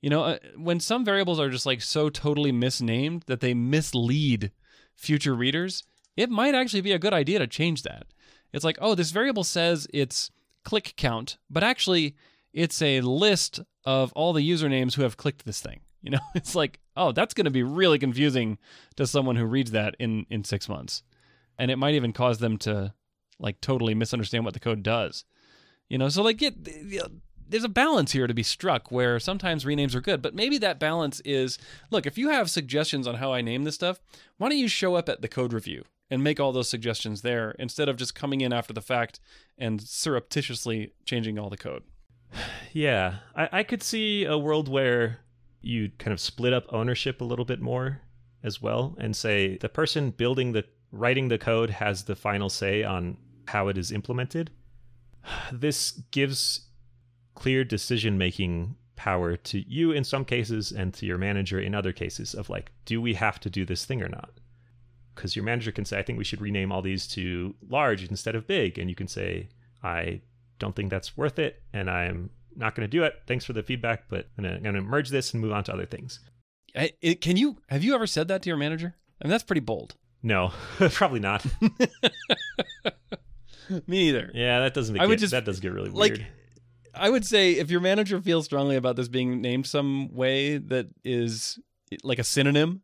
You 0.00 0.10
know, 0.10 0.22
uh, 0.24 0.38
when 0.56 0.80
some 0.80 1.04
variables 1.04 1.40
are 1.40 1.50
just 1.50 1.66
like 1.66 1.82
so 1.82 2.08
totally 2.08 2.52
misnamed 2.52 3.24
that 3.26 3.40
they 3.40 3.52
mislead 3.52 4.52
future 4.94 5.34
readers, 5.34 5.82
it 6.18 6.30
might 6.30 6.54
actually 6.54 6.80
be 6.80 6.92
a 6.92 6.98
good 6.98 7.14
idea 7.14 7.38
to 7.38 7.46
change 7.46 7.82
that. 7.82 8.06
It's 8.52 8.64
like, 8.64 8.78
oh, 8.80 8.94
this 8.94 9.12
variable 9.12 9.44
says 9.44 9.86
it's 9.94 10.30
click 10.64 10.94
count, 10.96 11.38
but 11.48 11.62
actually 11.62 12.16
it's 12.52 12.82
a 12.82 13.00
list 13.02 13.60
of 13.84 14.12
all 14.14 14.32
the 14.32 14.48
usernames 14.48 14.94
who 14.94 15.02
have 15.02 15.16
clicked 15.16 15.46
this 15.46 15.60
thing. 15.60 15.80
You 16.00 16.12
know, 16.12 16.20
it's 16.36 16.54
like, 16.54 16.78
oh, 16.96 17.10
that's 17.10 17.34
going 17.34 17.46
to 17.46 17.50
be 17.50 17.64
really 17.64 17.98
confusing 17.98 18.58
to 18.94 19.04
someone 19.04 19.34
who 19.34 19.44
reads 19.44 19.72
that 19.72 19.96
in 19.98 20.26
in 20.30 20.44
6 20.44 20.68
months 20.68 21.02
and 21.58 21.70
it 21.70 21.76
might 21.76 21.94
even 21.94 22.12
cause 22.12 22.38
them 22.38 22.56
to 22.58 22.94
like 23.40 23.60
totally 23.60 23.94
misunderstand 23.94 24.44
what 24.44 24.54
the 24.54 24.60
code 24.60 24.82
does. 24.82 25.24
You 25.88 25.98
know, 25.98 26.08
so 26.08 26.22
like 26.22 26.42
there's 27.48 27.64
a 27.64 27.68
balance 27.68 28.12
here 28.12 28.26
to 28.26 28.34
be 28.34 28.42
struck 28.42 28.92
where 28.92 29.18
sometimes 29.18 29.64
renames 29.64 29.94
are 29.94 30.00
good, 30.00 30.22
but 30.22 30.34
maybe 30.34 30.58
that 30.58 30.78
balance 30.78 31.20
is 31.24 31.58
look, 31.90 32.06
if 32.06 32.16
you 32.16 32.28
have 32.28 32.50
suggestions 32.50 33.06
on 33.06 33.16
how 33.16 33.32
I 33.32 33.40
name 33.40 33.64
this 33.64 33.74
stuff, 33.74 34.00
why 34.36 34.48
don't 34.48 34.58
you 34.58 34.68
show 34.68 34.94
up 34.94 35.08
at 35.08 35.20
the 35.20 35.28
code 35.28 35.52
review 35.52 35.84
and 36.10 36.22
make 36.22 36.40
all 36.40 36.52
those 36.52 36.68
suggestions 36.68 37.22
there 37.22 37.52
instead 37.58 37.88
of 37.88 37.96
just 37.96 38.14
coming 38.14 38.40
in 38.40 38.52
after 38.52 38.72
the 38.72 38.80
fact 38.80 39.20
and 39.56 39.80
surreptitiously 39.82 40.92
changing 41.04 41.38
all 41.38 41.50
the 41.50 41.56
code. 41.56 41.82
Yeah, 42.74 43.20
I, 43.34 43.48
I 43.50 43.62
could 43.62 43.82
see 43.82 44.24
a 44.24 44.36
world 44.36 44.68
where 44.68 45.20
you 45.62 45.90
kind 45.98 46.12
of 46.12 46.20
split 46.20 46.52
up 46.52 46.66
ownership 46.68 47.20
a 47.20 47.24
little 47.24 47.46
bit 47.46 47.60
more 47.60 48.02
as 48.42 48.60
well 48.60 48.94
and 49.00 49.16
say 49.16 49.56
the 49.56 49.70
person 49.70 50.10
building 50.10 50.52
the 50.52 50.64
writing 50.92 51.28
the 51.28 51.38
code 51.38 51.70
has 51.70 52.04
the 52.04 52.14
final 52.14 52.48
say 52.48 52.84
on 52.84 53.16
how 53.48 53.68
it 53.68 53.78
is 53.78 53.90
implemented. 53.90 54.50
This 55.52 56.02
gives 56.10 56.68
clear 57.34 57.64
decision 57.64 58.18
making 58.18 58.76
power 58.96 59.36
to 59.36 59.60
you 59.68 59.92
in 59.92 60.04
some 60.04 60.24
cases 60.24 60.72
and 60.72 60.92
to 60.92 61.06
your 61.06 61.18
manager 61.18 61.60
in 61.60 61.74
other 61.74 61.92
cases 61.92 62.34
of 62.34 62.50
like, 62.50 62.72
do 62.84 63.00
we 63.00 63.14
have 63.14 63.38
to 63.40 63.48
do 63.48 63.64
this 63.64 63.84
thing 63.84 64.02
or 64.02 64.08
not? 64.08 64.37
Because 65.18 65.34
your 65.34 65.44
manager 65.44 65.72
can 65.72 65.84
say, 65.84 65.98
I 65.98 66.02
think 66.02 66.16
we 66.16 66.24
should 66.24 66.40
rename 66.40 66.70
all 66.70 66.80
these 66.80 67.08
to 67.08 67.56
large 67.68 68.04
instead 68.08 68.36
of 68.36 68.46
big. 68.46 68.78
And 68.78 68.88
you 68.88 68.94
can 68.94 69.08
say, 69.08 69.48
I 69.82 70.20
don't 70.60 70.76
think 70.76 70.90
that's 70.90 71.16
worth 71.16 71.40
it 71.40 71.60
and 71.72 71.90
I'm 71.90 72.30
not 72.56 72.74
going 72.74 72.88
to 72.88 72.90
do 72.90 73.02
it. 73.02 73.14
Thanks 73.26 73.44
for 73.44 73.52
the 73.52 73.62
feedback, 73.64 74.04
but 74.08 74.28
I'm 74.38 74.44
going 74.44 74.74
to 74.74 74.80
merge 74.80 75.08
this 75.10 75.32
and 75.32 75.42
move 75.42 75.52
on 75.52 75.64
to 75.64 75.72
other 75.72 75.86
things. 75.86 76.20
I, 76.76 76.92
it, 77.00 77.20
can 77.20 77.36
you 77.36 77.56
have 77.68 77.82
you 77.82 77.94
ever 77.94 78.06
said 78.06 78.28
that 78.28 78.42
to 78.42 78.48
your 78.48 78.56
manager? 78.56 78.94
I 79.20 79.24
mean, 79.24 79.30
that's 79.30 79.42
pretty 79.42 79.60
bold. 79.60 79.96
No, 80.22 80.52
probably 80.78 81.20
not. 81.20 81.44
Me 83.70 83.80
neither. 83.88 84.30
Yeah, 84.34 84.60
that 84.60 84.74
doesn't 84.74 84.92
make 84.92 85.02
I 85.02 85.06
would 85.06 85.18
it, 85.18 85.20
just- 85.20 85.32
that 85.32 85.44
does 85.44 85.60
get 85.60 85.72
really 85.72 85.90
like, 85.90 86.12
weird. 86.12 86.26
I 86.94 87.10
would 87.10 87.26
say 87.26 87.52
if 87.52 87.70
your 87.70 87.80
manager 87.80 88.20
feels 88.20 88.44
strongly 88.44 88.76
about 88.76 88.96
this 88.96 89.08
being 89.08 89.40
named 89.40 89.66
some 89.66 90.14
way 90.14 90.58
that 90.58 90.88
is 91.04 91.58
like 92.02 92.18
a 92.18 92.24
synonym, 92.24 92.82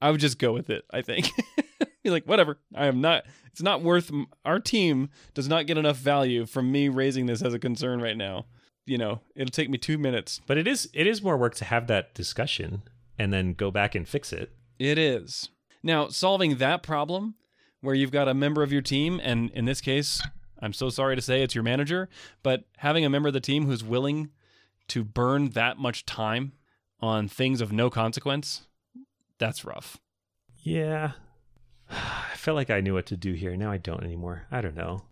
I 0.00 0.10
would 0.10 0.20
just 0.20 0.38
go 0.38 0.52
with 0.52 0.68
it. 0.70 0.84
I 0.90 1.02
think. 1.02 1.30
Be 2.06 2.10
like, 2.10 2.24
whatever. 2.24 2.58
I 2.72 2.86
am 2.86 3.00
not. 3.00 3.24
It's 3.50 3.60
not 3.60 3.82
worth. 3.82 4.12
Our 4.44 4.60
team 4.60 5.08
does 5.34 5.48
not 5.48 5.66
get 5.66 5.76
enough 5.76 5.96
value 5.96 6.46
from 6.46 6.70
me 6.70 6.88
raising 6.88 7.26
this 7.26 7.42
as 7.42 7.52
a 7.52 7.58
concern 7.58 8.00
right 8.00 8.16
now. 8.16 8.46
You 8.84 8.96
know, 8.96 9.22
it'll 9.34 9.50
take 9.50 9.68
me 9.68 9.76
two 9.76 9.98
minutes. 9.98 10.40
But 10.46 10.56
it 10.56 10.68
is 10.68 10.88
it 10.94 11.08
is 11.08 11.20
more 11.20 11.36
work 11.36 11.56
to 11.56 11.64
have 11.64 11.88
that 11.88 12.14
discussion 12.14 12.82
and 13.18 13.32
then 13.32 13.54
go 13.54 13.72
back 13.72 13.96
and 13.96 14.06
fix 14.06 14.32
it. 14.32 14.52
It 14.78 14.98
is. 14.98 15.48
Now, 15.82 16.06
solving 16.06 16.58
that 16.58 16.84
problem 16.84 17.34
where 17.80 17.96
you've 17.96 18.12
got 18.12 18.28
a 18.28 18.34
member 18.34 18.62
of 18.62 18.70
your 18.70 18.82
team, 18.82 19.20
and 19.20 19.50
in 19.50 19.64
this 19.64 19.80
case, 19.80 20.22
I'm 20.62 20.72
so 20.72 20.88
sorry 20.88 21.16
to 21.16 21.22
say 21.22 21.42
it's 21.42 21.56
your 21.56 21.64
manager, 21.64 22.08
but 22.44 22.66
having 22.76 23.04
a 23.04 23.10
member 23.10 23.26
of 23.26 23.34
the 23.34 23.40
team 23.40 23.66
who's 23.66 23.82
willing 23.82 24.30
to 24.88 25.02
burn 25.02 25.50
that 25.50 25.76
much 25.76 26.06
time 26.06 26.52
on 27.00 27.26
things 27.26 27.60
of 27.60 27.72
no 27.72 27.90
consequence, 27.90 28.68
that's 29.38 29.64
rough. 29.64 29.98
Yeah. 30.62 31.12
I 31.90 32.34
felt 32.36 32.56
like 32.56 32.70
I 32.70 32.80
knew 32.80 32.94
what 32.94 33.06
to 33.06 33.16
do 33.16 33.32
here. 33.32 33.56
Now 33.56 33.70
I 33.70 33.78
don't 33.78 34.02
anymore. 34.02 34.46
I 34.50 34.60
don't 34.60 34.76
know. 34.76 35.02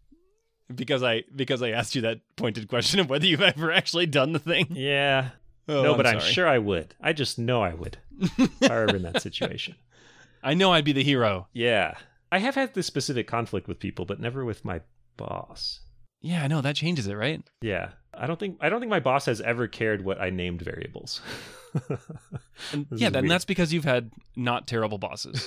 Because 0.74 1.02
I 1.02 1.24
because 1.34 1.62
I 1.62 1.70
asked 1.70 1.94
you 1.94 2.02
that 2.02 2.20
pointed 2.36 2.68
question 2.68 3.00
of 3.00 3.10
whether 3.10 3.26
you've 3.26 3.42
ever 3.42 3.70
actually 3.70 4.06
done 4.06 4.32
the 4.32 4.38
thing. 4.38 4.68
Yeah. 4.70 5.30
Oh, 5.68 5.82
no, 5.82 5.94
but 5.94 6.06
I'm 6.06 6.20
sure 6.20 6.46
I 6.46 6.58
would. 6.58 6.94
I 7.00 7.12
just 7.12 7.38
know 7.38 7.62
I 7.62 7.72
would. 7.72 7.96
if 8.20 8.70
I 8.70 8.74
were 8.74 8.96
in 8.96 9.02
that 9.02 9.22
situation. 9.22 9.76
I 10.42 10.52
know 10.52 10.72
I'd 10.72 10.84
be 10.84 10.92
the 10.92 11.02
hero. 11.02 11.48
Yeah. 11.54 11.94
I 12.30 12.38
have 12.38 12.54
had 12.54 12.74
this 12.74 12.86
specific 12.86 13.26
conflict 13.26 13.66
with 13.66 13.78
people, 13.78 14.04
but 14.04 14.20
never 14.20 14.44
with 14.44 14.64
my 14.64 14.82
boss. 15.16 15.80
Yeah, 16.24 16.42
I 16.42 16.46
know 16.46 16.62
that 16.62 16.74
changes 16.74 17.06
it, 17.06 17.14
right? 17.14 17.42
Yeah. 17.60 17.90
I 18.14 18.26
don't 18.26 18.40
think 18.40 18.56
I 18.60 18.70
don't 18.70 18.80
think 18.80 18.88
my 18.88 19.00
boss 19.00 19.26
has 19.26 19.42
ever 19.42 19.68
cared 19.68 20.02
what 20.02 20.18
I 20.20 20.30
named 20.30 20.62
variables. 20.62 21.20
And 22.72 22.86
yeah, 22.92 23.10
then 23.10 23.26
that's 23.26 23.44
because 23.44 23.72
you've 23.72 23.84
had 23.84 24.12
not 24.36 24.68
terrible 24.68 24.96
bosses. 24.96 25.44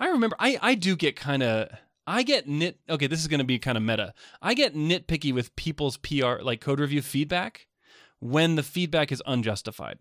I 0.00 0.08
remember 0.08 0.34
I 0.40 0.58
I 0.60 0.74
do 0.74 0.96
get 0.96 1.14
kind 1.14 1.44
of 1.44 1.68
I 2.08 2.24
get 2.24 2.48
nit 2.48 2.80
okay, 2.90 3.06
this 3.06 3.20
is 3.20 3.28
going 3.28 3.38
to 3.38 3.44
be 3.44 3.60
kind 3.60 3.78
of 3.78 3.84
meta. 3.84 4.12
I 4.42 4.54
get 4.54 4.74
nitpicky 4.74 5.32
with 5.32 5.54
people's 5.54 5.96
PR 5.96 6.40
like 6.42 6.60
code 6.60 6.80
review 6.80 7.02
feedback 7.02 7.68
when 8.18 8.56
the 8.56 8.64
feedback 8.64 9.12
is 9.12 9.22
unjustified. 9.26 10.00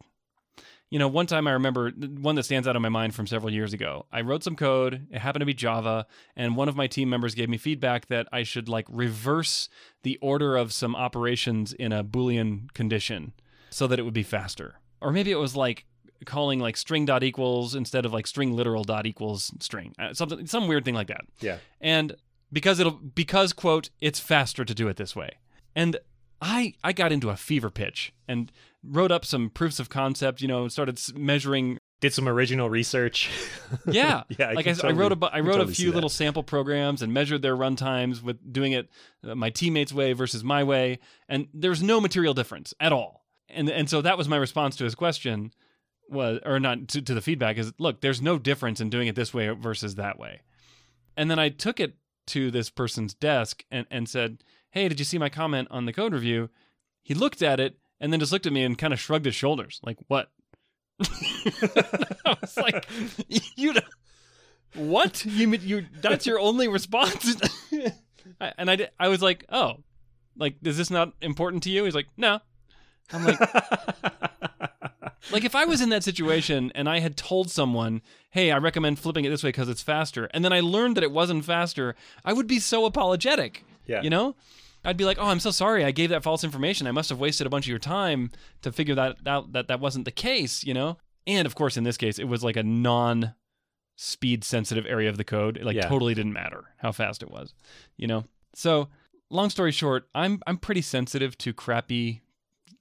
You 0.96 1.00
know, 1.00 1.10
one 1.10 1.26
time 1.26 1.46
I 1.46 1.52
remember 1.52 1.92
one 1.92 2.36
that 2.36 2.44
stands 2.44 2.70
out 2.70 2.78
in 2.78 2.82
my 2.82 2.88
mind 2.88 3.14
from 3.14 3.28
several 3.28 3.52
years 3.52 3.74
ago. 3.74 4.06
I 4.14 4.22
wrote 4.22 4.46
some 4.46 4.56
code, 4.56 5.08
it 5.12 5.20
happened 5.20 5.42
to 5.42 5.46
be 5.46 5.54
Java, 5.54 6.08
and 6.38 6.56
one 6.56 6.70
of 6.70 6.78
my 6.78 6.88
team 6.88 7.10
members 7.10 7.36
gave 7.36 7.50
me 7.50 7.58
feedback 7.58 8.08
that 8.08 8.30
I 8.32 8.44
should 8.44 8.70
like 8.70 8.86
reverse 8.90 9.68
the 10.04 10.18
order 10.22 10.56
of 10.56 10.72
some 10.72 10.96
operations 10.96 11.74
in 11.74 11.92
a 11.92 12.02
boolean 12.02 12.72
condition 12.74 13.34
so 13.70 13.88
that 13.88 14.00
it 14.00 14.04
would 14.04 14.14
be 14.14 14.24
faster. 14.24 14.76
Or 15.02 15.12
maybe 15.12 15.34
it 15.34 15.36
was 15.36 15.54
like 15.54 15.84
calling 16.24 16.62
like 16.62 16.78
string 16.78 17.04
dot 17.04 17.24
equals 17.24 17.76
instead 17.76 18.06
of 18.06 18.14
like 18.14 18.26
string 18.26 18.56
literal 18.56 18.86
dot 18.86 19.06
equals 19.06 19.52
string. 19.60 19.94
Uh, 20.00 20.14
something 20.14 20.48
some 20.48 20.66
weird 20.70 20.86
thing 20.86 20.96
like 20.96 21.08
that. 21.08 21.26
yeah. 21.42 21.58
And 21.82 22.16
because 22.54 22.80
it'll 22.80 22.94
because 22.94 23.52
quote 23.52 23.90
it's 24.00 24.22
faster 24.22 24.64
to 24.64 24.74
do 24.74 24.88
it 24.88 24.96
this 24.96 25.14
way. 25.14 25.32
And 25.76 25.98
I 26.46 26.74
I 26.84 26.94
got 26.94 27.12
into 27.12 27.30
a 27.30 27.36
fever 27.36 27.70
pitch 27.70 28.14
and 28.28 28.52
wrote 28.84 29.12
up 29.12 29.26
some 29.26 29.50
proofs 29.50 29.80
of 29.80 29.90
concept, 29.90 30.42
you 30.42 30.48
know, 30.48 30.68
started 30.68 31.00
measuring 31.16 31.80
Did 32.02 32.14
some 32.14 32.28
original 32.28 32.70
research. 32.70 33.30
yeah, 33.88 34.24
yeah. 34.38 34.52
like 34.52 34.68
I, 34.68 34.72
s- 34.72 34.80
I 34.80 34.82
totally- 34.90 35.00
wrote 35.00 35.12
a 35.12 35.16
bu- 35.16 35.26
I 35.28 35.40
wrote 35.40 35.54
totally 35.54 35.72
a 35.72 35.76
few 35.76 35.92
little 35.92 36.10
sample 36.10 36.44
programs 36.44 37.02
and 37.02 37.12
measured 37.14 37.42
their 37.42 37.56
run 37.56 37.76
times 37.76 38.22
with 38.22 38.38
doing 38.54 38.74
it 38.74 38.90
uh, 39.28 39.34
my 39.34 39.50
teammates' 39.50 39.92
way 39.92 40.14
versus 40.14 40.44
my 40.44 40.64
way, 40.64 41.00
and 41.28 41.48
there's 41.54 41.82
no 41.82 42.00
material 42.00 42.34
difference 42.36 42.74
at 42.80 42.94
all. 42.94 43.26
And 43.50 43.70
and 43.70 43.90
so 43.90 44.02
that 44.02 44.18
was 44.18 44.28
my 44.30 44.38
response 44.38 44.76
to 44.78 44.84
his 44.84 44.94
question 44.96 45.52
was 46.08 46.40
or 46.46 46.60
not 46.60 46.88
to, 46.90 47.02
to 47.02 47.14
the 47.16 47.22
feedback 47.22 47.58
is 47.58 47.74
look, 47.80 48.02
there's 48.02 48.22
no 48.22 48.38
difference 48.38 48.80
in 48.80 48.90
doing 48.92 49.08
it 49.08 49.16
this 49.16 49.34
way 49.34 49.50
versus 49.50 49.96
that 49.96 50.20
way. 50.20 50.42
And 51.18 51.32
then 51.32 51.40
I 51.40 51.50
took 51.50 51.80
it 51.80 51.96
to 52.28 52.52
this 52.52 52.70
person's 52.70 53.14
desk 53.16 53.64
and, 53.72 53.88
and 53.90 54.08
said, 54.10 54.44
Hey, 54.76 54.88
did 54.90 55.00
you 55.00 55.06
see 55.06 55.18
my 55.18 55.30
comment 55.30 55.70
on 55.72 55.86
the 55.86 55.94
code 55.94 56.14
review? 56.14 56.50
He 57.02 57.14
looked 57.14 57.42
at 57.42 57.60
it 57.62 57.78
and 58.00 58.12
then 58.12 58.20
just 58.20 58.32
looked 58.34 58.46
at 58.46 58.52
me 58.54 58.64
and 58.64 58.78
kind 58.78 58.92
of 58.94 59.00
shrugged 59.00 59.26
his 59.26 59.34
shoulders, 59.34 59.80
like, 59.84 59.98
what? 60.08 60.30
I 61.02 62.36
was 62.42 62.58
like, 62.58 62.86
you 63.56 63.74
don't- 63.74 63.86
what? 64.76 65.26
You 65.26 65.48
mean 65.48 65.62
you 65.64 65.86
that's 66.02 66.26
your 66.26 66.40
only 66.40 66.68
response? 66.68 67.36
And 68.58 68.70
I 68.70 68.76
did, 68.76 68.90
I 69.00 69.08
was 69.08 69.22
like, 69.22 69.46
"Oh. 69.50 69.76
Like 70.38 70.56
is 70.64 70.78
this 70.78 70.90
not 70.92 71.14
important 71.22 71.64
to 71.64 71.70
you?" 71.70 71.86
He's 71.86 71.96
like, 71.96 72.08
"No." 72.18 72.40
I'm 73.14 73.24
like 73.24 73.40
like 75.32 75.46
if 75.46 75.56
I 75.56 75.64
was 75.66 75.80
in 75.82 75.90
that 75.90 76.04
situation 76.04 76.72
and 76.76 76.90
I 76.90 77.00
had 77.00 77.16
told 77.16 77.50
someone, 77.50 78.02
"Hey, 78.32 78.52
I 78.52 78.58
recommend 78.58 79.00
flipping 79.00 79.24
it 79.26 79.30
this 79.30 79.44
way 79.44 79.50
because 79.50 79.70
it's 79.70 79.82
faster." 79.84 80.26
And 80.34 80.44
then 80.44 80.52
I 80.52 80.60
learned 80.60 80.98
that 80.98 81.04
it 81.06 81.12
wasn't 81.12 81.46
faster, 81.46 81.96
I 82.26 82.34
would 82.34 82.48
be 82.48 82.60
so 82.60 82.86
apologetic. 82.86 83.64
yeah. 83.88 84.02
You 84.02 84.10
know? 84.10 84.36
I'd 84.86 84.98
be 84.98 85.06
like, 85.06 85.18
"Oh, 85.20 85.26
I'm 85.28 85.40
so 85.40 85.52
sorry. 85.52 85.84
I 85.84 85.92
gave 85.92 86.10
that 86.12 86.24
false 86.24 86.44
information. 86.44 86.88
I 86.88 86.92
must 86.92 87.10
have 87.10 87.20
wasted 87.20 87.48
a 87.48 87.50
bunch 87.50 87.66
of 87.66 87.70
your 87.70 87.80
time 87.80 88.32
to 88.62 88.72
figure 88.72 88.96
that 88.96 89.18
out 89.26 89.52
that 89.54 89.68
that 89.68 89.80
wasn't 89.80 90.06
the 90.06 90.12
case, 90.12 90.64
you 90.64 90.74
know?" 90.74 90.98
And 91.28 91.46
of 91.46 91.56
course, 91.56 91.76
in 91.78 91.84
this 91.84 91.98
case, 91.98 92.20
it 92.20 92.26
was 92.28 92.44
like 92.44 92.56
a 92.56 92.64
non 92.64 93.34
speed 93.98 94.44
sensitive 94.44 94.86
area 94.86 95.10
of 95.10 95.18
the 95.18 95.24
code. 95.24 95.58
It 95.58 95.66
like 95.66 95.76
Yeah. 95.76 95.88
totally 95.88 96.14
didn't 96.14 96.34
matter 96.34 96.66
how 96.78 96.92
fast 96.92 97.24
it 97.24 97.32
was, 97.32 97.54
you 97.98 98.08
know? 98.08 98.26
So, 98.54 98.90
long 99.30 99.50
story 99.50 99.72
short, 99.72 100.08
I'm 100.14 100.42
I'm 100.46 100.58
pretty 100.58 100.82
sensitive 100.82 101.38
to 101.40 101.54
crappy 101.54 102.22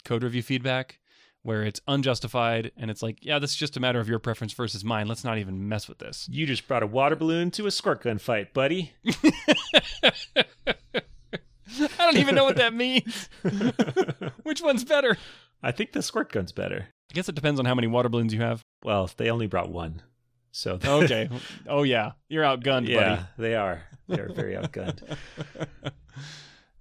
code 0.04 0.22
review 0.22 0.42
feedback 0.42 0.98
where 1.42 1.62
it's 1.62 1.80
unjustified 1.86 2.72
and 2.76 2.90
it's 2.90 3.02
like, 3.02 3.18
yeah, 3.22 3.38
this 3.38 3.50
is 3.50 3.56
just 3.56 3.76
a 3.76 3.80
matter 3.80 4.00
of 4.00 4.08
your 4.08 4.18
preference 4.18 4.52
versus 4.54 4.82
mine. 4.84 5.06
Let's 5.06 5.24
not 5.24 5.36
even 5.38 5.68
mess 5.68 5.88
with 5.88 5.98
this. 5.98 6.26
You 6.30 6.46
just 6.46 6.66
brought 6.66 6.82
a 6.82 6.86
water 6.86 7.16
balloon 7.16 7.50
to 7.52 7.66
a 7.66 7.70
squirt 7.70 8.02
gun 8.02 8.16
fight, 8.18 8.52
buddy. 8.54 8.92
I 12.04 12.12
don't 12.12 12.20
even 12.20 12.34
know 12.34 12.44
what 12.44 12.56
that 12.56 12.74
means. 12.84 13.28
Which 14.42 14.60
one's 14.62 14.84
better? 14.84 15.16
I 15.62 15.72
think 15.72 15.92
the 15.92 16.02
squirt 16.02 16.30
gun's 16.30 16.52
better. 16.52 16.88
I 17.10 17.14
guess 17.14 17.28
it 17.28 17.34
depends 17.34 17.58
on 17.58 17.66
how 17.66 17.74
many 17.74 17.86
water 17.86 18.08
balloons 18.08 18.34
you 18.34 18.40
have. 18.42 18.62
Well, 18.84 19.10
they 19.16 19.30
only 19.30 19.46
brought 19.46 19.70
one. 19.70 20.02
So 20.52 20.78
Okay. 20.84 21.28
oh 21.66 21.82
yeah, 21.82 22.12
you're 22.28 22.44
outgunned, 22.44 22.86
yeah, 22.86 23.24
they 23.38 23.54
are. 23.54 23.82
They're 24.06 24.28
very 24.28 24.54
outgunned. 24.54 25.00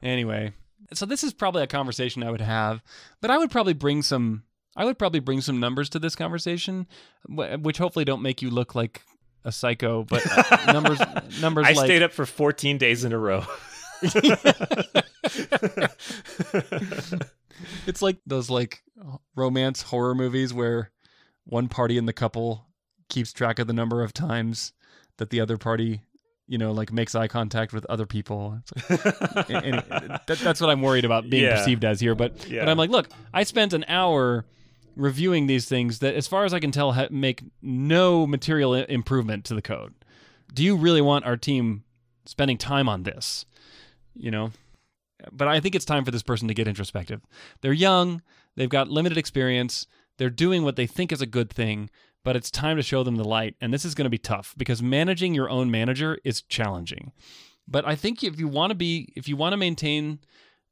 Anyway, 0.02 0.52
so 0.94 1.06
this 1.06 1.24
is 1.24 1.34
probably 1.34 1.64
a 1.64 1.68
conversation 1.68 2.24
I 2.24 2.30
would 2.32 2.42
have, 2.42 2.84
but 3.22 3.32
I 3.32 3.38
would 3.38 3.50
probably 3.52 3.74
bring 3.74 4.02
some. 4.02 4.44
I 4.76 4.86
would 4.86 5.00
probably 5.00 5.20
bring 5.22 5.40
some 5.42 5.60
numbers 5.60 5.88
to 5.90 6.00
this 6.00 6.16
conversation, 6.16 6.88
which 7.28 7.78
hopefully 7.78 8.06
don't 8.06 8.22
make 8.22 8.42
you 8.42 8.50
look 8.50 8.76
like 8.76 9.02
a 9.46 9.52
psycho. 9.52 10.04
But 10.04 10.24
uh, 10.52 10.72
numbers, 10.74 11.00
numbers 11.40 11.68
I 11.68 11.72
like 11.74 11.86
stayed 11.86 12.04
up 12.04 12.12
for 12.12 12.26
14 12.26 12.78
days 12.78 13.04
in 13.06 13.14
a 13.14 13.18
row. 13.18 13.44
it's 17.88 18.02
like 18.02 18.18
those 18.26 18.50
like 18.50 18.84
romance 19.36 19.82
horror 19.84 20.16
movies 20.16 20.54
where 20.54 20.92
one 21.46 21.68
party 21.68 21.98
in 21.98 22.06
the 22.06 22.14
couple 22.14 22.68
keeps 23.10 23.34
track 23.34 23.60
of 23.60 23.68
the 23.68 23.74
number 23.74 24.02
of 24.04 24.14
times 24.14 24.74
that 25.18 25.30
the 25.30 25.40
other 25.42 25.58
party, 25.58 26.02
you 26.48 26.58
know, 26.58 26.72
like 26.72 26.92
makes 26.92 27.16
eye 27.16 27.28
contact 27.28 27.74
with 27.74 27.86
other 27.88 28.06
people. 28.06 28.60
It's 28.90 28.90
like, 28.90 29.50
and- 29.50 29.66
and 29.66 29.84
that, 30.28 30.40
that's 30.42 30.60
what 30.62 30.70
I'm 30.70 30.82
worried 30.82 31.06
about 31.06 31.30
being 31.30 31.44
Yeah. 31.44 31.58
perceived 31.58 31.86
as 31.86 32.00
here. 32.00 32.16
But 32.16 32.48
Yeah. 32.50 32.62
but 32.62 32.70
I'm 32.70 32.78
like, 32.78 32.90
look, 32.90 33.10
I 33.34 33.44
spent 33.44 33.74
an 33.74 33.86
hour 33.88 34.46
reviewing 34.96 35.48
these 35.48 35.66
things 35.68 36.00
that, 36.00 36.14
as 36.16 36.28
far 36.28 36.46
as 36.46 36.54
I 36.54 36.60
can 36.60 36.72
tell, 36.72 36.92
ha- 36.94 37.08
make 37.12 37.44
no 37.62 38.26
material 38.28 38.74
i- 38.74 38.86
improvement 38.90 39.44
to 39.46 39.56
the 39.56 39.62
code. 39.62 39.94
Do 40.54 40.64
you 40.64 40.76
really 40.76 41.02
want 41.02 41.26
our 41.26 41.36
team 41.38 41.84
spending 42.26 42.58
time 42.58 42.88
on 42.88 43.04
this? 43.04 43.46
You 44.16 44.32
know, 44.32 44.52
but 45.32 45.48
I 45.48 45.60
think 45.60 45.76
it's 45.76 45.86
time 45.86 46.06
for 46.06 46.12
this 46.12 46.24
person 46.24 46.48
to 46.48 46.54
get 46.54 46.68
introspective. 46.68 47.22
They're 47.62 47.74
young, 47.74 48.22
they've 48.56 48.70
got 48.70 48.90
limited 48.90 49.18
experience, 49.18 49.88
they're 50.18 50.30
doing 50.30 50.64
what 50.64 50.76
they 50.76 50.88
think 50.88 51.12
is 51.12 51.22
a 51.22 51.28
good 51.28 51.50
thing, 51.50 51.90
but 52.24 52.36
it's 52.36 52.52
time 52.52 52.78
to 52.78 52.84
show 52.84 53.04
them 53.04 53.16
the 53.16 53.24
light. 53.24 53.56
And 53.60 53.74
this 53.74 53.86
is 53.86 53.96
going 53.96 54.06
to 54.06 54.10
be 54.10 54.18
tough 54.18 54.54
because 54.58 54.82
managing 54.82 55.34
your 55.34 55.50
own 55.50 55.72
manager 55.72 56.18
is 56.24 56.42
challenging. 56.42 57.12
But 57.68 57.88
I 57.88 57.96
think 57.96 58.24
if 58.24 58.40
you 58.40 58.48
want 58.48 58.72
to 58.72 58.76
be, 58.76 59.14
if 59.16 59.28
you 59.28 59.36
want 59.36 59.54
to 59.54 59.58
maintain 59.58 60.20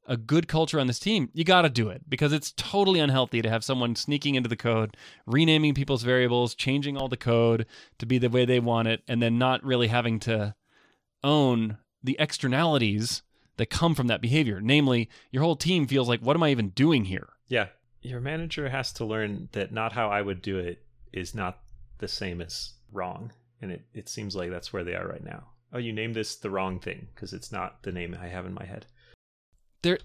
a 0.07 0.17
good 0.17 0.47
culture 0.47 0.79
on 0.79 0.87
this 0.87 0.99
team, 0.99 1.29
you 1.33 1.43
got 1.43 1.61
to 1.61 1.69
do 1.69 1.89
it 1.89 2.09
because 2.09 2.33
it's 2.33 2.53
totally 2.57 2.99
unhealthy 2.99 3.41
to 3.41 3.49
have 3.49 3.63
someone 3.63 3.95
sneaking 3.95 4.35
into 4.35 4.49
the 4.49 4.55
code, 4.55 4.97
renaming 5.25 5.73
people's 5.73 6.03
variables, 6.03 6.55
changing 6.55 6.97
all 6.97 7.07
the 7.07 7.17
code 7.17 7.65
to 7.99 8.05
be 8.05 8.17
the 8.17 8.29
way 8.29 8.45
they 8.45 8.59
want 8.59 8.87
it, 8.87 9.03
and 9.07 9.21
then 9.21 9.37
not 9.37 9.63
really 9.63 9.87
having 9.87 10.19
to 10.19 10.55
own 11.23 11.77
the 12.03 12.17
externalities 12.19 13.21
that 13.61 13.69
come 13.69 13.93
from 13.93 14.07
that 14.07 14.21
behavior. 14.21 14.59
Namely, 14.59 15.07
your 15.29 15.43
whole 15.43 15.55
team 15.55 15.85
feels 15.85 16.09
like, 16.09 16.19
what 16.19 16.35
am 16.35 16.41
I 16.41 16.49
even 16.49 16.69
doing 16.69 17.05
here? 17.05 17.29
yeah. 17.47 17.67
Your 18.03 18.19
manager 18.19 18.67
has 18.67 18.91
to 18.93 19.05
learn 19.05 19.49
that 19.51 19.71
not 19.71 19.93
how 19.93 20.09
I 20.09 20.23
would 20.23 20.41
do 20.41 20.57
it 20.57 20.83
is 21.13 21.35
not 21.35 21.59
the 21.99 22.07
same 22.07 22.41
as 22.41 22.73
wrong. 22.91 23.31
And 23.61 23.71
it, 23.71 23.83
it 23.93 24.09
seems 24.09 24.35
like 24.35 24.49
that's 24.49 24.73
where 24.73 24.83
they 24.83 24.95
are 24.95 25.07
right 25.07 25.23
now. 25.23 25.43
Oh, 25.71 25.77
you 25.77 25.93
named 25.93 26.15
this 26.15 26.35
the 26.35 26.49
wrong 26.49 26.79
thing 26.79 27.09
because 27.13 27.31
it's 27.31 27.51
not 27.51 27.83
the 27.83 27.91
name 27.91 28.17
I 28.19 28.27
have 28.29 28.47
in 28.47 28.55
my 28.55 28.65
head. 28.65 28.87
there 29.83 29.99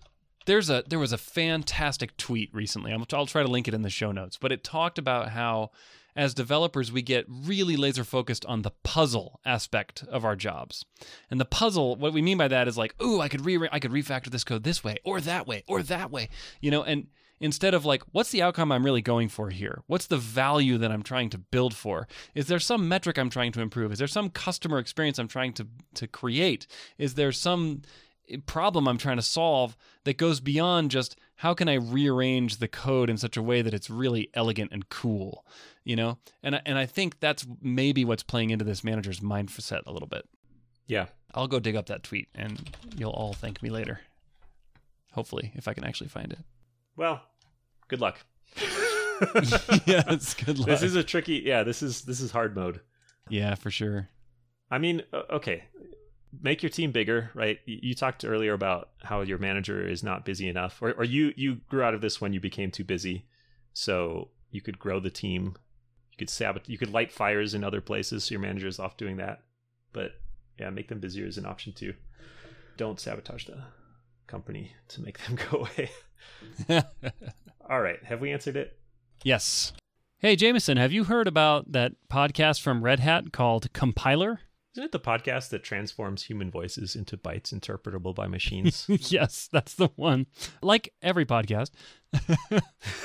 there's 0.44 0.68
a 0.68 0.84
there 0.86 0.98
was 0.98 1.14
a 1.14 1.18
fantastic 1.18 2.18
tweet 2.18 2.54
recently. 2.54 2.92
I'm, 2.92 3.04
I'll 3.14 3.24
try 3.24 3.42
to 3.42 3.48
link 3.48 3.66
it 3.66 3.72
in 3.72 3.80
the 3.80 3.88
show 3.88 4.12
notes, 4.12 4.36
but 4.36 4.52
it 4.52 4.62
talked 4.62 4.98
about 4.98 5.30
how 5.30 5.70
as 6.16 6.34
developers 6.34 6.90
we 6.90 7.02
get 7.02 7.26
really 7.28 7.76
laser 7.76 8.04
focused 8.04 8.44
on 8.46 8.62
the 8.62 8.72
puzzle 8.82 9.40
aspect 9.44 10.04
of 10.08 10.24
our 10.24 10.34
jobs. 10.34 10.84
And 11.30 11.38
the 11.38 11.44
puzzle, 11.44 11.96
what 11.96 12.12
we 12.12 12.22
mean 12.22 12.38
by 12.38 12.48
that 12.48 12.66
is 12.66 12.78
like, 12.78 13.00
"Ooh, 13.02 13.20
I 13.20 13.28
could 13.28 13.44
re 13.44 13.68
I 13.70 13.78
could 13.78 13.92
refactor 13.92 14.30
this 14.30 14.44
code 14.44 14.64
this 14.64 14.82
way 14.82 14.96
or 15.04 15.20
that 15.20 15.46
way 15.46 15.62
or 15.68 15.82
that 15.82 16.10
way." 16.10 16.28
You 16.60 16.70
know, 16.70 16.82
and 16.82 17.08
instead 17.40 17.74
of 17.74 17.84
like, 17.84 18.02
what's 18.12 18.30
the 18.30 18.42
outcome 18.42 18.72
I'm 18.72 18.84
really 18.84 19.02
going 19.02 19.28
for 19.28 19.50
here? 19.50 19.82
What's 19.86 20.06
the 20.06 20.16
value 20.16 20.78
that 20.78 20.90
I'm 20.90 21.02
trying 21.02 21.30
to 21.30 21.38
build 21.38 21.74
for? 21.74 22.08
Is 22.34 22.46
there 22.46 22.58
some 22.58 22.88
metric 22.88 23.18
I'm 23.18 23.30
trying 23.30 23.52
to 23.52 23.60
improve? 23.60 23.92
Is 23.92 23.98
there 23.98 24.08
some 24.08 24.30
customer 24.30 24.78
experience 24.78 25.18
I'm 25.18 25.28
trying 25.28 25.52
to 25.54 25.66
to 25.94 26.06
create? 26.06 26.66
Is 26.98 27.14
there 27.14 27.32
some 27.32 27.82
problem 28.46 28.88
I'm 28.88 28.98
trying 28.98 29.16
to 29.16 29.22
solve 29.22 29.76
that 30.04 30.16
goes 30.18 30.40
beyond 30.40 30.90
just 30.90 31.16
how 31.36 31.54
can 31.54 31.68
I 31.68 31.74
rearrange 31.74 32.56
the 32.58 32.68
code 32.68 33.10
in 33.10 33.16
such 33.18 33.36
a 33.36 33.42
way 33.42 33.62
that 33.62 33.74
it's 33.74 33.90
really 33.90 34.30
elegant 34.34 34.72
and 34.72 34.88
cool, 34.88 35.44
you 35.84 35.96
know? 35.96 36.18
And 36.42 36.56
I- 36.56 36.62
and 36.66 36.78
I 36.78 36.86
think 36.86 37.20
that's 37.20 37.46
maybe 37.60 38.04
what's 38.04 38.22
playing 38.22 38.50
into 38.50 38.64
this 38.64 38.82
manager's 38.82 39.20
mindset 39.20 39.82
a 39.86 39.92
little 39.92 40.08
bit. 40.08 40.28
Yeah. 40.86 41.06
I'll 41.34 41.48
go 41.48 41.60
dig 41.60 41.76
up 41.76 41.86
that 41.86 42.02
tweet 42.02 42.28
and 42.34 42.70
you'll 42.96 43.10
all 43.10 43.32
thank 43.34 43.62
me 43.62 43.68
later. 43.70 44.00
Hopefully, 45.12 45.52
if 45.54 45.68
I 45.68 45.74
can 45.74 45.84
actually 45.84 46.08
find 46.08 46.32
it. 46.32 46.38
Well, 46.96 47.20
good 47.88 48.00
luck. 48.00 48.20
yes, 49.86 50.34
good 50.34 50.58
luck. 50.58 50.68
This 50.68 50.82
is 50.82 50.94
a 50.94 51.02
tricky. 51.04 51.42
Yeah, 51.44 51.62
this 51.62 51.82
is 51.82 52.02
this 52.02 52.20
is 52.20 52.30
hard 52.30 52.54
mode. 52.56 52.80
yeah, 53.28 53.54
for 53.54 53.70
sure. 53.70 54.08
I 54.70 54.78
mean, 54.78 55.02
okay, 55.30 55.64
make 56.42 56.62
your 56.62 56.70
team 56.70 56.92
bigger, 56.92 57.30
right? 57.34 57.58
You, 57.66 57.78
you 57.82 57.94
talked 57.94 58.24
earlier 58.24 58.52
about 58.52 58.90
how 59.02 59.22
your 59.22 59.38
manager 59.38 59.86
is 59.86 60.02
not 60.02 60.24
busy 60.24 60.48
enough, 60.48 60.80
or 60.80 60.92
or 60.92 61.04
you 61.04 61.32
you 61.36 61.56
grew 61.68 61.82
out 61.82 61.94
of 61.94 62.00
this 62.00 62.20
when 62.20 62.32
you 62.32 62.40
became 62.40 62.70
too 62.70 62.84
busy, 62.84 63.26
so 63.72 64.28
you 64.50 64.60
could 64.60 64.78
grow 64.78 65.00
the 65.00 65.10
team. 65.10 65.56
You 66.12 66.18
could 66.18 66.30
sabotage. 66.30 66.68
You 66.68 66.78
could 66.78 66.92
light 66.92 67.12
fires 67.12 67.54
in 67.54 67.62
other 67.64 67.80
places, 67.80 68.24
so 68.24 68.32
your 68.32 68.40
manager 68.40 68.66
is 68.66 68.78
off 68.78 68.96
doing 68.96 69.16
that. 69.18 69.42
But 69.92 70.12
yeah, 70.58 70.70
make 70.70 70.88
them 70.88 71.00
busier 71.00 71.26
is 71.26 71.38
an 71.38 71.46
option 71.46 71.72
too. 71.72 71.94
Don't 72.76 73.00
sabotage 73.00 73.46
the 73.46 73.62
company 74.26 74.72
to 74.88 75.02
make 75.02 75.18
them 75.24 75.38
go 75.50 75.66
away. 75.66 75.90
All 77.68 77.80
right, 77.80 78.02
have 78.04 78.20
we 78.20 78.32
answered 78.32 78.56
it? 78.56 78.78
yes. 79.24 79.72
Hey, 80.18 80.34
Jamison, 80.34 80.78
have 80.78 80.92
you 80.92 81.04
heard 81.04 81.26
about 81.28 81.72
that 81.72 81.92
podcast 82.10 82.62
from 82.62 82.82
Red 82.82 83.00
Hat 83.00 83.32
called 83.32 83.70
Compiler? 83.74 84.40
Isn't 84.76 84.84
it 84.84 84.92
the 84.92 85.00
podcast 85.00 85.48
that 85.48 85.64
transforms 85.64 86.24
human 86.24 86.50
voices 86.50 86.96
into 86.96 87.16
bytes 87.16 87.50
interpretable 87.50 88.14
by 88.14 88.26
machines? 88.26 88.84
yes, 89.10 89.48
that's 89.50 89.72
the 89.72 89.88
one. 89.96 90.26
Like 90.60 90.92
every 91.00 91.24
podcast. 91.24 91.70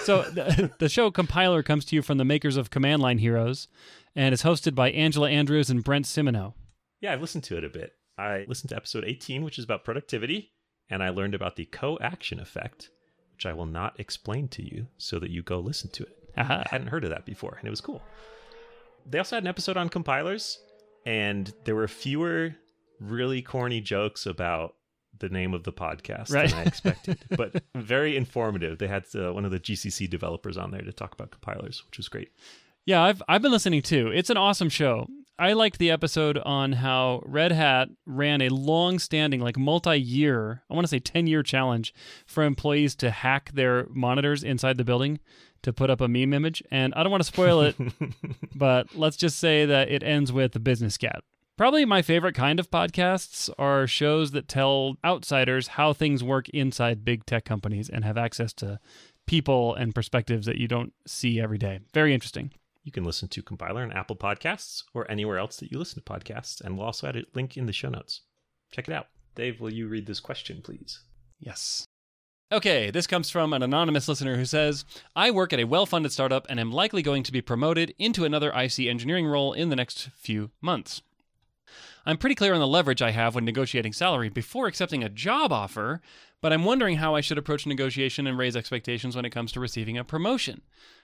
so 0.03 0.23
the, 0.23 0.69
the 0.79 0.89
show 0.89 1.11
Compiler 1.11 1.63
comes 1.63 1.85
to 1.85 1.95
you 1.95 2.01
from 2.01 2.17
the 2.17 2.25
makers 2.25 2.57
of 2.57 2.71
Command 2.71 3.01
Line 3.01 3.19
Heroes 3.19 3.69
and 4.17 4.33
is 4.33 4.43
hosted 4.43 4.75
by 4.75 4.91
Angela 4.91 5.29
Andrews 5.29 5.69
and 5.69 5.81
Brent 5.81 6.07
Simoneaux. 6.07 6.55
yeah, 6.99 7.13
I've 7.13 7.21
listened 7.21 7.45
to 7.45 7.57
it 7.57 7.63
a 7.63 7.69
bit. 7.69 7.93
I 8.17 8.43
listened 8.49 8.71
to 8.71 8.75
episode 8.75 9.05
18, 9.05 9.41
which 9.41 9.57
is 9.57 9.63
about 9.63 9.85
productivity, 9.85 10.51
and 10.89 11.01
I 11.01 11.07
learned 11.07 11.35
about 11.35 11.55
the 11.55 11.63
co 11.63 11.97
action 12.01 12.41
effect, 12.41 12.89
which 13.33 13.45
I 13.45 13.53
will 13.53 13.65
not 13.65 13.97
explain 13.97 14.49
to 14.49 14.61
you 14.61 14.87
so 14.97 15.19
that 15.19 15.31
you 15.31 15.41
go 15.41 15.61
listen 15.61 15.89
to 15.91 16.03
it. 16.03 16.17
Aha. 16.35 16.63
I 16.65 16.69
hadn't 16.69 16.87
heard 16.87 17.05
of 17.05 17.11
that 17.11 17.25
before, 17.25 17.55
and 17.57 17.65
it 17.65 17.71
was 17.71 17.79
cool. 17.79 18.01
They 19.09 19.19
also 19.19 19.37
had 19.37 19.43
an 19.43 19.47
episode 19.47 19.77
on 19.77 19.87
compilers, 19.87 20.59
and 21.05 21.53
there 21.65 21.75
were 21.75 21.87
fewer 21.87 22.55
really 22.99 23.41
corny 23.41 23.81
jokes 23.81 24.25
about 24.25 24.75
the 25.17 25.29
name 25.29 25.53
of 25.53 25.63
the 25.63 25.73
podcast 25.73 26.31
Right. 26.31 26.49
than 26.49 26.59
I 26.59 26.63
expected, 26.63 27.19
but 27.37 27.63
very 27.75 28.15
informative. 28.17 28.77
They 28.79 28.87
had 28.87 29.05
uh, 29.15 29.33
one 29.33 29.45
of 29.45 29.51
the 29.51 29.59
GCC 29.59 30.09
developers 30.09 30.57
on 30.57 30.71
there 30.71 30.81
to 30.81 30.91
talk 30.93 31.13
about 31.13 31.31
compilers, 31.31 31.83
which 31.85 31.97
was 31.97 32.07
great. 32.07 32.31
Yeah, 32.85 33.01
I've 33.03 33.21
I've 33.27 33.41
been 33.41 33.51
listening 33.51 33.81
too. 33.83 34.11
It's 34.13 34.29
an 34.31 34.37
awesome 34.37 34.69
show. 34.69 35.07
I 35.39 35.53
liked 35.53 35.79
the 35.79 35.89
episode 35.89 36.37
on 36.39 36.73
how 36.73 37.23
Red 37.25 37.51
Hat 37.51 37.89
ran 38.05 38.41
a 38.43 38.49
long-standing, 38.49 39.39
like 39.41 39.57
multi-year, 39.57 40.61
I 40.69 40.73
want 40.75 40.83
to 40.85 40.87
say 40.89 40.99
10-year 40.99 41.41
challenge 41.41 41.95
for 42.27 42.43
employees 42.43 42.93
to 42.97 43.09
hack 43.09 43.51
their 43.53 43.87
monitors 43.89 44.43
inside 44.43 44.77
the 44.77 44.83
building 44.83 45.19
to 45.63 45.73
put 45.73 45.89
up 45.89 46.01
a 46.01 46.07
meme 46.07 46.33
image. 46.33 46.63
And 46.71 46.93
I 46.93 47.03
don't 47.03 47.11
want 47.11 47.23
to 47.23 47.27
spoil 47.27 47.61
it, 47.61 47.75
but 48.55 48.95
let's 48.95 49.17
just 49.17 49.39
say 49.39 49.65
that 49.65 49.89
it 49.89 50.03
ends 50.03 50.31
with 50.31 50.53
the 50.53 50.59
business 50.59 50.97
cat. 50.97 51.23
Probably 51.57 51.85
my 51.85 52.01
favorite 52.01 52.33
kind 52.33 52.59
of 52.59 52.71
podcasts 52.71 53.49
are 53.59 53.85
shows 53.85 54.31
that 54.31 54.47
tell 54.47 54.95
outsiders 55.05 55.67
how 55.67 55.93
things 55.93 56.23
work 56.23 56.49
inside 56.49 57.05
big 57.05 57.25
tech 57.25 57.45
companies 57.45 57.89
and 57.89 58.03
have 58.03 58.17
access 58.17 58.53
to 58.53 58.79
people 59.27 59.75
and 59.75 59.93
perspectives 59.93 60.45
that 60.47 60.57
you 60.57 60.67
don't 60.67 60.93
see 61.05 61.39
every 61.39 61.57
day. 61.57 61.79
Very 61.93 62.13
interesting. 62.13 62.51
You 62.83 62.91
can 62.91 63.03
listen 63.03 63.27
to 63.29 63.43
Compiler 63.43 63.83
on 63.83 63.91
Apple 63.91 64.15
Podcasts 64.15 64.83
or 64.93 65.09
anywhere 65.11 65.37
else 65.37 65.57
that 65.57 65.71
you 65.71 65.77
listen 65.77 66.01
to 66.01 66.11
podcasts, 66.11 66.61
and 66.61 66.77
we'll 66.77 66.87
also 66.87 67.07
add 67.07 67.15
a 67.15 67.23
link 67.35 67.57
in 67.57 67.67
the 67.67 67.73
show 67.73 67.89
notes. 67.89 68.21
Check 68.71 68.87
it 68.87 68.93
out. 68.93 69.07
Dave, 69.35 69.61
will 69.61 69.71
you 69.71 69.87
read 69.87 70.07
this 70.07 70.19
question, 70.19 70.61
please? 70.63 71.01
Yes. 71.39 71.85
Okay, 72.53 72.91
this 72.91 73.07
comes 73.07 73.29
from 73.29 73.53
an 73.53 73.63
anonymous 73.63 74.09
listener 74.09 74.35
who 74.35 74.43
says 74.43 74.83
I 75.15 75.31
work 75.31 75.53
at 75.53 75.61
a 75.61 75.63
well 75.63 75.85
funded 75.85 76.11
startup 76.11 76.45
and 76.49 76.59
am 76.59 76.69
likely 76.69 77.01
going 77.01 77.23
to 77.23 77.31
be 77.31 77.39
promoted 77.39 77.95
into 77.97 78.25
another 78.25 78.51
IC 78.51 78.79
engineering 78.79 79.25
role 79.25 79.53
in 79.53 79.69
the 79.69 79.75
next 79.77 80.09
few 80.17 80.51
months. 80.59 81.01
I'm 82.05 82.17
pretty 82.17 82.35
clear 82.35 82.53
on 82.53 82.59
the 82.59 82.67
leverage 82.67 83.01
I 83.01 83.11
have 83.11 83.35
when 83.35 83.45
negotiating 83.45 83.93
salary 83.93 84.27
before 84.27 84.67
accepting 84.67 85.01
a 85.01 85.07
job 85.07 85.53
offer, 85.53 86.01
but 86.41 86.51
I'm 86.51 86.65
wondering 86.65 86.97
how 86.97 87.15
I 87.15 87.21
should 87.21 87.37
approach 87.37 87.65
negotiation 87.65 88.27
and 88.27 88.37
raise 88.37 88.57
expectations 88.57 89.15
when 89.15 89.23
it 89.23 89.29
comes 89.29 89.53
to 89.53 89.61
receiving 89.61 89.97
a 89.97 90.03
promotion. 90.03 90.61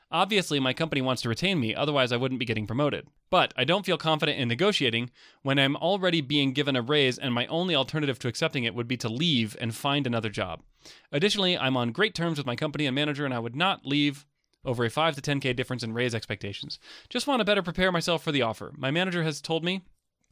Obviously, 0.09 0.59
my 0.59 0.71
company 0.71 1.01
wants 1.01 1.21
to 1.21 1.29
retain 1.29 1.59
me, 1.59 1.75
otherwise, 1.75 2.11
I 2.11 2.17
wouldn't 2.17 2.39
be 2.39 2.45
getting 2.45 2.65
promoted. 2.65 3.07
But 3.29 3.53
I 3.57 3.65
don't 3.65 3.85
feel 3.85 3.97
confident 3.97 4.39
in 4.39 4.47
negotiating 4.47 5.11
when 5.41 5.59
I'm 5.59 5.75
already 5.75 6.21
being 6.21 6.53
given 6.53 6.77
a 6.77 6.81
raise 6.81 7.17
and 7.17 7.33
my 7.33 7.45
only 7.47 7.75
alternative 7.75 8.17
to 8.19 8.29
accepting 8.29 8.63
it 8.63 8.73
would 8.73 8.87
be 8.87 8.97
to 8.97 9.09
leave 9.09 9.57
and 9.59 9.75
find 9.75 10.07
another 10.07 10.29
job. 10.29 10.63
Additionally, 11.11 11.57
I'm 11.57 11.75
on 11.75 11.91
great 11.91 12.15
terms 12.15 12.37
with 12.37 12.47
my 12.47 12.55
company 12.55 12.85
and 12.85 12.95
manager, 12.95 13.25
and 13.25 13.33
I 13.33 13.39
would 13.39 13.55
not 13.55 13.85
leave 13.85 14.25
over 14.63 14.85
a 14.85 14.89
5 14.89 15.15
to 15.15 15.21
10k 15.21 15.55
difference 15.55 15.83
in 15.83 15.93
raise 15.93 16.15
expectations. 16.15 16.79
Just 17.09 17.27
want 17.27 17.41
to 17.41 17.45
better 17.45 17.61
prepare 17.61 17.91
myself 17.91 18.23
for 18.23 18.31
the 18.31 18.41
offer. 18.41 18.73
My 18.77 18.91
manager 18.91 19.23
has 19.23 19.41
told 19.41 19.63
me 19.63 19.81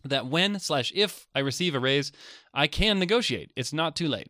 that 0.04 0.28
when 0.28 0.60
slash 0.60 0.92
if 0.96 1.28
I 1.36 1.40
receive 1.40 1.76
a 1.76 1.80
raise, 1.80 2.12
I 2.54 2.68
can 2.68 3.00
negotiate. 3.00 3.52
It's 3.56 3.74
not 3.74 3.96
too 3.96 4.08
late. 4.08 4.30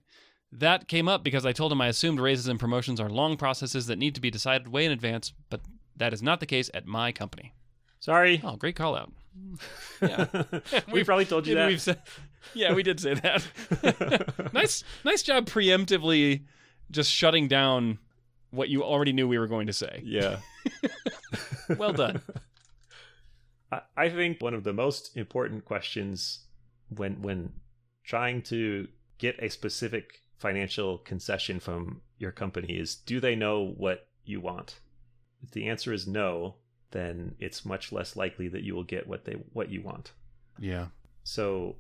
That 0.59 0.87
came 0.87 1.07
up 1.07 1.23
because 1.23 1.45
I 1.45 1.51
told 1.51 1.71
him 1.71 1.81
I 1.81 1.87
assumed 1.87 2.19
raises 2.19 2.47
and 2.47 2.59
promotions 2.59 2.99
are 2.99 3.09
long 3.09 3.35
processes 3.37 3.87
that 3.87 3.97
need 3.97 4.15
to 4.15 4.21
be 4.21 4.31
decided 4.31 4.67
way 4.69 4.85
in 4.85 4.91
advance, 4.91 5.33
but 5.49 5.61
that 5.97 6.13
is 6.13 6.23
not 6.23 6.39
the 6.39 6.45
case 6.45 6.69
at 6.73 6.85
my 6.85 7.11
company. 7.11 7.53
Sorry. 7.99 8.41
Oh, 8.43 8.55
great 8.55 8.75
call 8.75 8.95
out. 8.95 9.11
Yeah. 10.01 10.27
we 10.91 11.03
probably 11.03 11.25
told 11.25 11.45
you 11.47 11.55
that. 11.55 11.67
we've 11.67 11.81
said, 11.81 12.01
yeah, 12.53 12.73
we 12.73 12.83
did 12.83 12.99
say 12.99 13.15
that. 13.15 14.49
nice, 14.53 14.83
nice 15.03 15.23
job 15.23 15.45
preemptively 15.47 16.43
just 16.91 17.11
shutting 17.11 17.47
down 17.47 17.97
what 18.51 18.69
you 18.69 18.83
already 18.83 19.11
knew 19.11 19.27
we 19.27 19.39
were 19.39 19.47
going 19.47 19.67
to 19.67 19.73
say. 19.73 20.01
Yeah. 20.03 20.37
Well 21.77 21.93
done. 21.93 22.21
I- 23.71 23.81
I 23.97 24.09
think 24.09 24.39
one 24.41 24.53
of 24.53 24.63
the 24.63 24.73
most 24.73 25.17
important 25.17 25.65
questions 25.65 26.45
when 26.89 27.21
when 27.23 27.53
trying 28.03 28.43
to 28.43 28.87
get 29.17 29.35
a 29.41 29.49
specific 29.49 30.21
financial 30.37 30.97
concession 30.99 31.59
from 31.59 32.01
your 32.17 32.31
company 32.31 32.77
is 32.77 32.95
do 32.95 33.19
they 33.19 33.35
know 33.35 33.73
what 33.77 34.07
you 34.23 34.41
want? 34.41 34.79
If 35.43 35.51
the 35.51 35.67
answer 35.67 35.93
is 35.93 36.07
no, 36.07 36.55
then 36.91 37.35
it's 37.39 37.65
much 37.65 37.91
less 37.91 38.15
likely 38.15 38.47
that 38.49 38.63
you 38.63 38.75
will 38.75 38.83
get 38.83 39.07
what 39.07 39.25
they 39.25 39.33
what 39.53 39.69
you 39.69 39.81
want. 39.81 40.11
Yeah. 40.59 40.87
So 41.23 41.75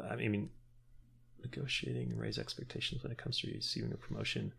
uh, 0.00 0.04
I 0.04 0.16
mean 0.16 0.50
negotiating 1.42 2.10
and 2.10 2.20
raise 2.20 2.38
expectations 2.38 3.02
when 3.02 3.12
it 3.12 3.18
comes 3.18 3.38
to 3.40 3.50
receiving 3.52 3.92
a 3.92 3.96
promotion. 3.96 4.52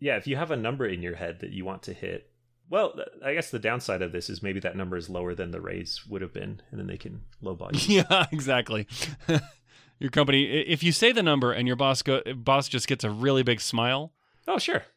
Yeah, 0.00 0.16
if 0.16 0.26
you 0.26 0.36
have 0.36 0.50
a 0.50 0.56
number 0.56 0.86
in 0.86 1.02
your 1.02 1.14
head 1.14 1.40
that 1.40 1.50
you 1.50 1.64
want 1.64 1.82
to 1.84 1.94
hit, 1.94 2.30
well, 2.68 2.98
I 3.24 3.34
guess 3.34 3.50
the 3.50 3.58
downside 3.58 4.02
of 4.02 4.12
this 4.12 4.28
is 4.28 4.42
maybe 4.42 4.60
that 4.60 4.76
number 4.76 4.96
is 4.96 5.10
lower 5.10 5.34
than 5.34 5.50
the 5.50 5.60
raise 5.60 6.06
would 6.06 6.22
have 6.22 6.32
been, 6.32 6.60
and 6.70 6.80
then 6.80 6.86
they 6.86 6.96
can 6.96 7.22
lowball 7.42 7.72
you. 7.88 8.04
Yeah, 8.10 8.26
exactly. 8.32 8.86
your 10.04 10.10
company, 10.10 10.44
if 10.44 10.82
you 10.82 10.92
say 10.92 11.12
the 11.12 11.22
number 11.22 11.50
and 11.50 11.66
your 11.66 11.76
boss 11.76 12.02
go, 12.02 12.20
boss 12.36 12.68
just 12.68 12.86
gets 12.86 13.04
a 13.04 13.10
really 13.10 13.42
big 13.42 13.58
smile, 13.58 14.12
oh, 14.46 14.58
sure. 14.58 14.82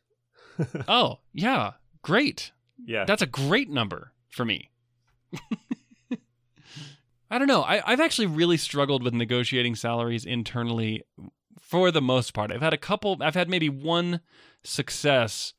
oh 0.87 1.19
yeah, 1.33 1.73
great. 2.01 2.51
Yeah. 2.85 3.05
That's 3.05 3.21
a 3.21 3.27
great 3.27 3.69
number 3.69 4.11
for 4.27 4.43
me. 4.43 4.69
I 7.29 7.37
don't 7.39 7.47
know. 7.47 7.61
I, 7.61 7.81
I've 7.89 8.01
actually 8.01 8.27
really 8.27 8.57
struggled 8.57 9.01
with 9.01 9.13
negotiating 9.13 9.75
salaries 9.75 10.25
internally 10.25 11.03
for 11.59 11.89
the 11.89 12.01
most 12.01 12.33
part. 12.33 12.51
I've 12.51 12.61
had 12.61 12.73
a 12.73 12.77
couple, 12.77 13.17
I've 13.21 13.35
had 13.35 13.49
maybe 13.49 13.69
one 13.69 14.19
success 14.63 15.53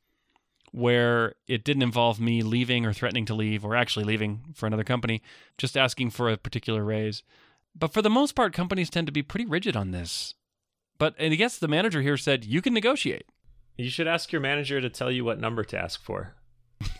where 0.71 1.33
it 1.47 1.63
didn't 1.63 1.81
involve 1.81 2.19
me 2.19 2.43
leaving 2.43 2.85
or 2.85 2.93
threatening 2.93 3.25
to 3.25 3.33
leave 3.33 3.65
or 3.65 3.75
actually 3.75 4.05
leaving 4.05 4.41
for 4.53 4.67
another 4.67 4.83
company, 4.83 5.23
just 5.57 5.75
asking 5.75 6.11
for 6.11 6.29
a 6.29 6.37
particular 6.37 6.83
raise. 6.83 7.23
But 7.75 7.93
for 7.93 8.01
the 8.01 8.09
most 8.09 8.33
part, 8.35 8.53
companies 8.53 8.89
tend 8.89 9.07
to 9.07 9.13
be 9.13 9.23
pretty 9.23 9.45
rigid 9.45 9.75
on 9.75 9.91
this. 9.91 10.33
But 10.97 11.15
and 11.17 11.31
I 11.31 11.35
guess 11.35 11.57
the 11.57 11.67
manager 11.67 12.01
here 12.01 12.17
said 12.17 12.43
you 12.45 12.61
can 12.61 12.73
negotiate. 12.73 13.25
you 13.77 13.89
should 13.89 14.07
ask 14.07 14.31
your 14.31 14.41
manager 14.41 14.81
to 14.81 14.89
tell 14.89 15.09
you 15.11 15.23
what 15.23 15.39
number 15.39 15.63
to 15.63 15.77
ask 15.77 16.03
for. 16.03 16.35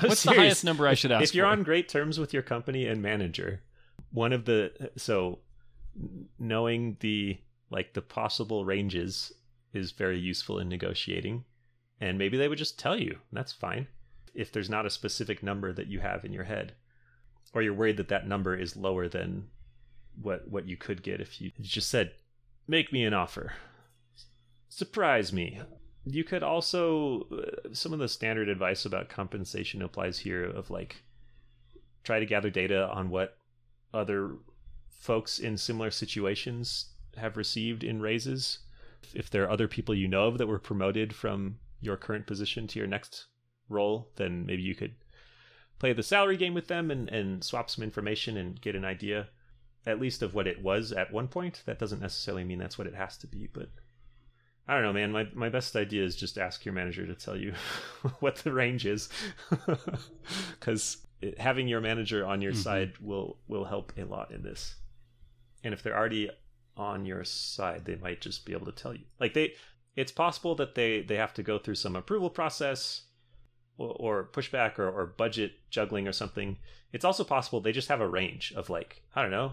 What's 0.00 0.22
the 0.22 0.32
highest 0.32 0.64
number 0.64 0.86
I 0.86 0.94
should 0.94 1.12
ask 1.12 1.24
if 1.24 1.34
you're 1.34 1.46
for? 1.46 1.52
on 1.52 1.62
great 1.62 1.88
terms 1.88 2.18
with 2.18 2.32
your 2.32 2.42
company 2.42 2.86
and 2.86 3.02
manager 3.02 3.62
one 4.10 4.32
of 4.32 4.44
the 4.44 4.90
so 4.96 5.40
knowing 6.38 6.96
the 7.00 7.38
like 7.70 7.94
the 7.94 8.02
possible 8.02 8.64
ranges 8.64 9.32
is 9.72 9.92
very 9.92 10.18
useful 10.18 10.58
in 10.58 10.68
negotiating 10.68 11.44
and 12.00 12.18
maybe 12.18 12.36
they 12.36 12.48
would 12.48 12.58
just 12.58 12.78
tell 12.78 12.98
you 12.98 13.18
that's 13.32 13.52
fine 13.52 13.86
if 14.34 14.50
there's 14.52 14.70
not 14.70 14.86
a 14.86 14.90
specific 14.90 15.42
number 15.42 15.72
that 15.72 15.86
you 15.88 16.00
have 16.00 16.24
in 16.24 16.32
your 16.32 16.44
head 16.44 16.72
or 17.56 17.62
you're 17.62 17.72
worried 17.72 17.96
that 17.96 18.08
that 18.08 18.28
number 18.28 18.54
is 18.54 18.76
lower 18.76 19.08
than 19.08 19.48
what 20.20 20.46
what 20.46 20.68
you 20.68 20.76
could 20.76 21.02
get 21.02 21.22
if 21.22 21.40
you 21.40 21.50
just 21.62 21.88
said 21.88 22.12
make 22.68 22.92
me 22.92 23.02
an 23.02 23.14
offer. 23.14 23.54
Surprise 24.68 25.32
me. 25.32 25.60
You 26.04 26.22
could 26.22 26.42
also 26.42 27.22
uh, 27.32 27.72
some 27.72 27.94
of 27.94 27.98
the 27.98 28.08
standard 28.08 28.50
advice 28.50 28.84
about 28.84 29.08
compensation 29.08 29.80
applies 29.80 30.18
here 30.18 30.44
of 30.44 30.70
like 30.70 31.02
try 32.04 32.20
to 32.20 32.26
gather 32.26 32.50
data 32.50 32.88
on 32.90 33.08
what 33.08 33.38
other 33.94 34.36
folks 34.90 35.38
in 35.38 35.56
similar 35.56 35.90
situations 35.90 36.90
have 37.16 37.38
received 37.38 37.82
in 37.82 38.02
raises. 38.02 38.58
If 39.14 39.30
there 39.30 39.44
are 39.44 39.50
other 39.50 39.66
people 39.66 39.94
you 39.94 40.08
know 40.08 40.26
of 40.26 40.36
that 40.36 40.46
were 40.46 40.58
promoted 40.58 41.14
from 41.14 41.56
your 41.80 41.96
current 41.96 42.26
position 42.26 42.66
to 42.66 42.78
your 42.78 42.88
next 42.88 43.26
role, 43.70 44.10
then 44.16 44.44
maybe 44.44 44.62
you 44.62 44.74
could 44.74 44.94
play 45.78 45.92
the 45.92 46.02
salary 46.02 46.36
game 46.36 46.54
with 46.54 46.68
them 46.68 46.90
and, 46.90 47.08
and 47.08 47.44
swap 47.44 47.70
some 47.70 47.84
information 47.84 48.36
and 48.36 48.60
get 48.60 48.74
an 48.74 48.84
idea 48.84 49.28
at 49.86 50.00
least 50.00 50.22
of 50.22 50.34
what 50.34 50.46
it 50.46 50.62
was 50.62 50.92
at 50.92 51.12
one 51.12 51.28
point. 51.28 51.62
That 51.66 51.78
doesn't 51.78 52.00
necessarily 52.00 52.44
mean 52.44 52.58
that's 52.58 52.78
what 52.78 52.86
it 52.86 52.94
has 52.94 53.16
to 53.18 53.26
be, 53.26 53.48
but 53.52 53.68
I 54.68 54.74
don't 54.74 54.82
know, 54.82 54.92
man. 54.92 55.12
My 55.12 55.28
my 55.32 55.48
best 55.48 55.76
idea 55.76 56.04
is 56.04 56.16
just 56.16 56.38
ask 56.38 56.64
your 56.64 56.74
manager 56.74 57.06
to 57.06 57.14
tell 57.14 57.36
you 57.36 57.54
what 58.20 58.36
the 58.36 58.52
range 58.52 58.84
is, 58.84 59.08
because 60.58 61.06
having 61.38 61.68
your 61.68 61.80
manager 61.80 62.26
on 62.26 62.42
your 62.42 62.52
mm-hmm. 62.52 62.60
side 62.60 62.98
will 62.98 63.38
will 63.46 63.64
help 63.64 63.92
a 63.96 64.04
lot 64.04 64.32
in 64.32 64.42
this. 64.42 64.74
And 65.62 65.72
if 65.72 65.82
they're 65.82 65.96
already 65.96 66.30
on 66.76 67.06
your 67.06 67.24
side, 67.24 67.84
they 67.84 67.96
might 67.96 68.20
just 68.20 68.44
be 68.44 68.52
able 68.52 68.66
to 68.66 68.72
tell 68.72 68.92
you. 68.92 69.04
Like 69.20 69.34
they, 69.34 69.54
it's 69.94 70.12
possible 70.12 70.56
that 70.56 70.74
they 70.74 71.02
they 71.02 71.16
have 71.16 71.34
to 71.34 71.44
go 71.44 71.58
through 71.58 71.76
some 71.76 71.94
approval 71.94 72.30
process 72.30 73.02
or, 73.78 73.90
or 73.90 74.28
pushback 74.32 74.78
or, 74.78 74.88
or 74.88 75.06
budget 75.06 75.52
juggling 75.70 76.08
or 76.08 76.12
something. 76.12 76.58
It's 76.92 77.04
also 77.04 77.24
possible 77.24 77.60
they 77.60 77.72
just 77.72 77.88
have 77.88 78.00
a 78.00 78.08
range 78.08 78.52
of 78.56 78.70
like 78.70 79.02
I 79.14 79.22
don't 79.22 79.30
know, 79.30 79.52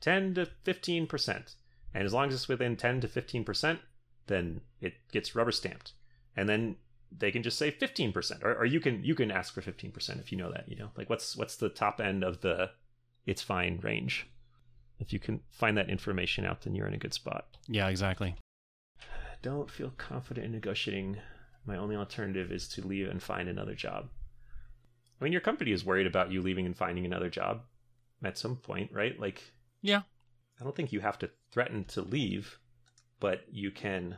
ten 0.00 0.34
to 0.34 0.46
fifteen 0.64 1.06
percent, 1.06 1.54
and 1.92 2.04
as 2.04 2.12
long 2.12 2.28
as 2.28 2.34
it's 2.34 2.48
within 2.48 2.76
ten 2.76 3.00
to 3.00 3.08
fifteen 3.08 3.44
percent 3.44 3.80
then 4.26 4.60
it 4.80 4.94
gets 5.12 5.34
rubber 5.34 5.52
stamped. 5.52 5.92
And 6.36 6.48
then 6.48 6.76
they 7.16 7.30
can 7.30 7.42
just 7.42 7.58
say 7.58 7.70
15% 7.70 8.42
or, 8.42 8.54
or 8.54 8.64
you 8.64 8.80
can 8.80 9.04
you 9.04 9.14
can 9.14 9.30
ask 9.30 9.54
for 9.54 9.62
15% 9.62 10.20
if 10.20 10.32
you 10.32 10.38
know 10.38 10.50
that 10.50 10.68
you 10.68 10.76
know? 10.76 10.90
Like 10.96 11.10
what's 11.10 11.36
what's 11.36 11.56
the 11.56 11.68
top 11.68 12.00
end 12.00 12.24
of 12.24 12.40
the 12.40 12.70
it's 13.26 13.42
fine 13.42 13.80
range? 13.82 14.26
If 14.98 15.12
you 15.12 15.18
can 15.18 15.40
find 15.50 15.76
that 15.76 15.90
information 15.90 16.44
out 16.44 16.62
then 16.62 16.74
you're 16.74 16.88
in 16.88 16.94
a 16.94 16.98
good 16.98 17.14
spot. 17.14 17.46
Yeah 17.68 17.88
exactly. 17.88 18.34
Don't 19.42 19.70
feel 19.70 19.92
confident 19.98 20.46
in 20.46 20.52
negotiating 20.52 21.18
my 21.66 21.76
only 21.76 21.96
alternative 21.96 22.52
is 22.52 22.68
to 22.68 22.86
leave 22.86 23.08
and 23.08 23.22
find 23.22 23.48
another 23.48 23.74
job. 23.74 24.08
I 25.20 25.24
mean 25.24 25.32
your 25.32 25.40
company 25.40 25.72
is 25.72 25.84
worried 25.84 26.06
about 26.06 26.32
you 26.32 26.42
leaving 26.42 26.66
and 26.66 26.76
finding 26.76 27.04
another 27.04 27.30
job 27.30 27.62
at 28.22 28.38
some 28.38 28.56
point 28.56 28.90
right? 28.92 29.18
Like 29.18 29.52
yeah. 29.80 30.02
I 30.60 30.64
don't 30.64 30.76
think 30.76 30.92
you 30.92 31.00
have 31.00 31.18
to 31.20 31.30
threaten 31.50 31.84
to 31.84 32.02
leave 32.02 32.58
but 33.20 33.44
you 33.50 33.70
can 33.70 34.16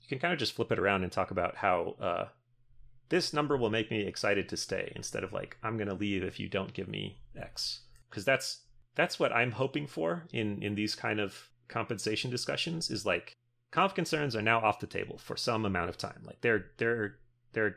you 0.00 0.08
can 0.08 0.18
kind 0.18 0.32
of 0.32 0.38
just 0.38 0.54
flip 0.54 0.72
it 0.72 0.78
around 0.78 1.02
and 1.02 1.12
talk 1.12 1.30
about 1.30 1.56
how 1.56 1.96
uh, 2.00 2.28
this 3.08 3.32
number 3.32 3.56
will 3.56 3.70
make 3.70 3.90
me 3.90 4.00
excited 4.06 4.48
to 4.48 4.56
stay 4.56 4.92
instead 4.94 5.24
of 5.24 5.32
like 5.32 5.56
I'm 5.62 5.76
going 5.76 5.88
to 5.88 5.94
leave 5.94 6.22
if 6.22 6.38
you 6.40 6.48
don't 6.48 6.72
give 6.72 6.88
me 6.88 7.18
X. 7.36 7.80
Because 8.08 8.24
that's 8.24 8.62
that's 8.94 9.18
what 9.18 9.32
I'm 9.32 9.52
hoping 9.52 9.86
for 9.86 10.24
in 10.32 10.62
in 10.62 10.74
these 10.74 10.94
kind 10.94 11.20
of 11.20 11.50
compensation 11.68 12.30
discussions 12.30 12.90
is 12.90 13.04
like 13.04 13.36
conf 13.76 13.94
concerns 13.94 14.34
are 14.34 14.42
now 14.42 14.58
off 14.58 14.80
the 14.80 14.86
table 14.86 15.18
for 15.18 15.36
some 15.36 15.64
amount 15.64 15.90
of 15.90 15.96
time 15.96 16.22
like 16.24 16.40
they're 16.40 16.66
they're 16.78 17.16
they're 17.52 17.76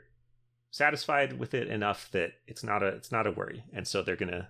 satisfied 0.71 1.39
with 1.39 1.53
it 1.53 1.67
enough 1.67 2.09
that 2.12 2.31
it's 2.47 2.63
not 2.63 2.81
a 2.83 2.88
it's 2.88 3.12
not 3.12 3.27
a 3.27 3.31
worry 3.31 3.63
and 3.73 3.88
so 3.88 4.01
they're 4.01 4.15
gonna 4.15 4.47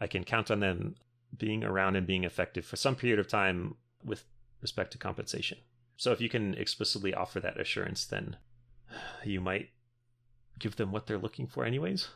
i 0.00 0.06
can 0.06 0.24
count 0.24 0.50
on 0.50 0.60
them 0.60 0.94
being 1.38 1.64
around 1.64 1.96
and 1.96 2.06
being 2.06 2.24
effective 2.24 2.64
for 2.64 2.76
some 2.76 2.94
period 2.94 3.18
of 3.18 3.28
time 3.28 3.74
with 4.04 4.24
respect 4.60 4.92
to 4.92 4.98
compensation. 4.98 5.58
So 5.96 6.12
if 6.12 6.20
you 6.20 6.28
can 6.28 6.54
explicitly 6.54 7.14
offer 7.14 7.40
that 7.40 7.60
assurance, 7.60 8.04
then 8.04 8.36
you 9.24 9.40
might 9.40 9.70
give 10.58 10.76
them 10.76 10.92
what 10.92 11.06
they're 11.06 11.18
looking 11.18 11.46
for, 11.46 11.64
anyways. 11.64 12.08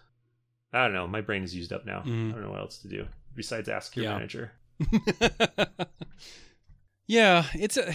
I 0.73 0.85
don't 0.85 0.93
know. 0.93 1.07
My 1.07 1.21
brain 1.21 1.45
is 1.45 1.55
used 1.55 1.73
up 1.73 1.87
now. 1.87 2.01
Mm. 2.01 2.31
I 2.31 2.33
don't 2.33 2.43
know 2.43 2.51
what 2.51 2.61
else 2.61 2.79
to 2.79 2.89
do 2.89 3.07
besides 3.35 3.69
ask 3.69 3.97
your 3.97 4.07
yeah. 4.07 4.15
manager. 4.15 4.53
yeah, 7.07 7.45
it's 7.55 7.77
a. 7.77 7.95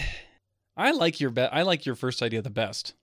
I 0.76 0.90
like 0.90 1.20
your 1.20 1.30
bet. 1.30 1.54
I 1.54 1.62
like 1.62 1.86
your 1.86 1.94
first 1.94 2.22
idea 2.22 2.42
the 2.42 2.50
best. 2.50 2.94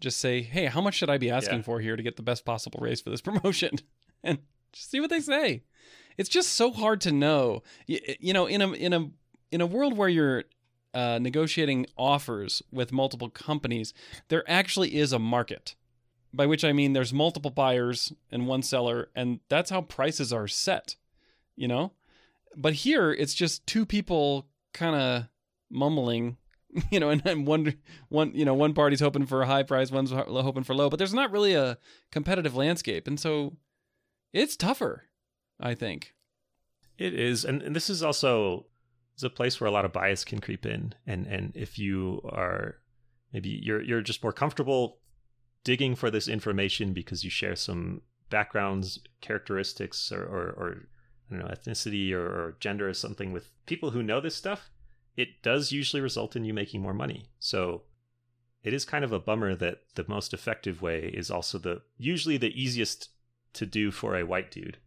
Just 0.00 0.20
say, 0.20 0.42
hey, 0.42 0.66
how 0.66 0.80
much 0.80 0.94
should 0.94 1.08
I 1.08 1.18
be 1.18 1.30
asking 1.30 1.58
yeah. 1.58 1.64
for 1.64 1.80
here 1.80 1.96
to 1.96 2.02
get 2.02 2.16
the 2.16 2.22
best 2.22 2.44
possible 2.44 2.80
raise 2.82 3.00
for 3.00 3.10
this 3.10 3.20
promotion, 3.22 3.78
and 4.22 4.38
just 4.72 4.90
see 4.90 5.00
what 5.00 5.10
they 5.10 5.20
say. 5.20 5.62
It's 6.18 6.28
just 6.28 6.52
so 6.52 6.72
hard 6.72 7.00
to 7.02 7.12
know. 7.12 7.62
You, 7.86 8.00
you 8.20 8.32
know, 8.32 8.46
in 8.46 8.62
a 8.62 8.72
in 8.72 8.92
a 8.92 9.10
in 9.50 9.60
a 9.60 9.66
world 9.66 9.96
where 9.96 10.08
you're 10.08 10.44
uh, 10.96 11.18
negotiating 11.20 11.86
offers 11.96 12.62
with 12.72 12.90
multiple 12.90 13.28
companies, 13.28 13.92
there 14.28 14.42
actually 14.48 14.96
is 14.96 15.12
a 15.12 15.18
market. 15.18 15.74
By 16.32 16.46
which 16.46 16.64
I 16.64 16.72
mean 16.72 16.94
there's 16.94 17.12
multiple 17.12 17.50
buyers 17.50 18.12
and 18.30 18.46
one 18.46 18.62
seller, 18.62 19.10
and 19.14 19.40
that's 19.48 19.70
how 19.70 19.82
prices 19.82 20.32
are 20.32 20.48
set, 20.48 20.96
you 21.54 21.68
know? 21.68 21.92
But 22.56 22.74
here 22.74 23.12
it's 23.12 23.34
just 23.34 23.66
two 23.66 23.84
people 23.84 24.48
kind 24.72 24.96
of 24.96 25.28
mumbling, 25.70 26.38
you 26.90 27.00
know, 27.00 27.10
and, 27.10 27.22
and 27.26 27.46
one 27.46 27.74
one 28.08 28.32
you 28.34 28.44
know 28.44 28.54
one 28.54 28.74
party's 28.74 29.00
hoping 29.00 29.26
for 29.26 29.42
a 29.42 29.46
high 29.46 29.62
price, 29.62 29.90
one's 29.90 30.10
hoping 30.10 30.64
for 30.64 30.74
low, 30.74 30.90
but 30.90 30.98
there's 30.98 31.14
not 31.14 31.30
really 31.30 31.54
a 31.54 31.78
competitive 32.10 32.56
landscape, 32.56 33.06
and 33.06 33.18
so 33.18 33.56
it's 34.32 34.56
tougher, 34.56 35.04
I 35.60 35.74
think. 35.74 36.14
It 36.98 37.14
is, 37.14 37.44
and, 37.44 37.62
and 37.62 37.76
this 37.76 37.90
is 37.90 38.02
also 38.02 38.66
it's 39.14 39.22
a 39.22 39.30
place 39.30 39.60
where 39.60 39.68
a 39.68 39.72
lot 39.72 39.86
of 39.86 39.92
bias 39.92 40.24
can 40.24 40.40
creep 40.40 40.66
in 40.66 40.94
and 41.06 41.26
and 41.26 41.52
if 41.54 41.78
you 41.78 42.20
are 42.28 42.76
maybe 43.32 43.48
you're 43.48 43.82
you're 43.82 44.02
just 44.02 44.22
more 44.22 44.32
comfortable 44.32 44.98
digging 45.64 45.94
for 45.94 46.10
this 46.10 46.28
information 46.28 46.92
because 46.92 47.24
you 47.24 47.30
share 47.30 47.56
some 47.56 48.02
backgrounds 48.28 49.00
characteristics 49.22 50.12
or 50.12 50.22
or, 50.22 50.48
or 50.56 50.88
I 51.30 51.34
don't 51.34 51.44
know 51.44 51.54
ethnicity 51.54 52.12
or, 52.12 52.26
or 52.26 52.56
gender 52.60 52.88
or 52.88 52.94
something 52.94 53.32
with 53.32 53.50
people 53.64 53.90
who 53.90 54.02
know 54.02 54.20
this 54.20 54.36
stuff 54.36 54.70
it 55.16 55.42
does 55.42 55.72
usually 55.72 56.00
result 56.00 56.36
in 56.36 56.44
you 56.44 56.54
making 56.54 56.80
more 56.80 56.94
money 56.94 57.26
so 57.38 57.82
it 58.62 58.72
is 58.72 58.84
kind 58.84 59.04
of 59.04 59.12
a 59.12 59.20
bummer 59.20 59.54
that 59.54 59.82
the 59.94 60.04
most 60.08 60.34
effective 60.34 60.82
way 60.82 61.10
is 61.14 61.30
also 61.30 61.58
the 61.58 61.82
usually 61.96 62.36
the 62.36 62.60
easiest 62.60 63.10
to 63.52 63.64
do 63.64 63.90
for 63.90 64.16
a 64.16 64.26
white 64.26 64.50
dude 64.50 64.78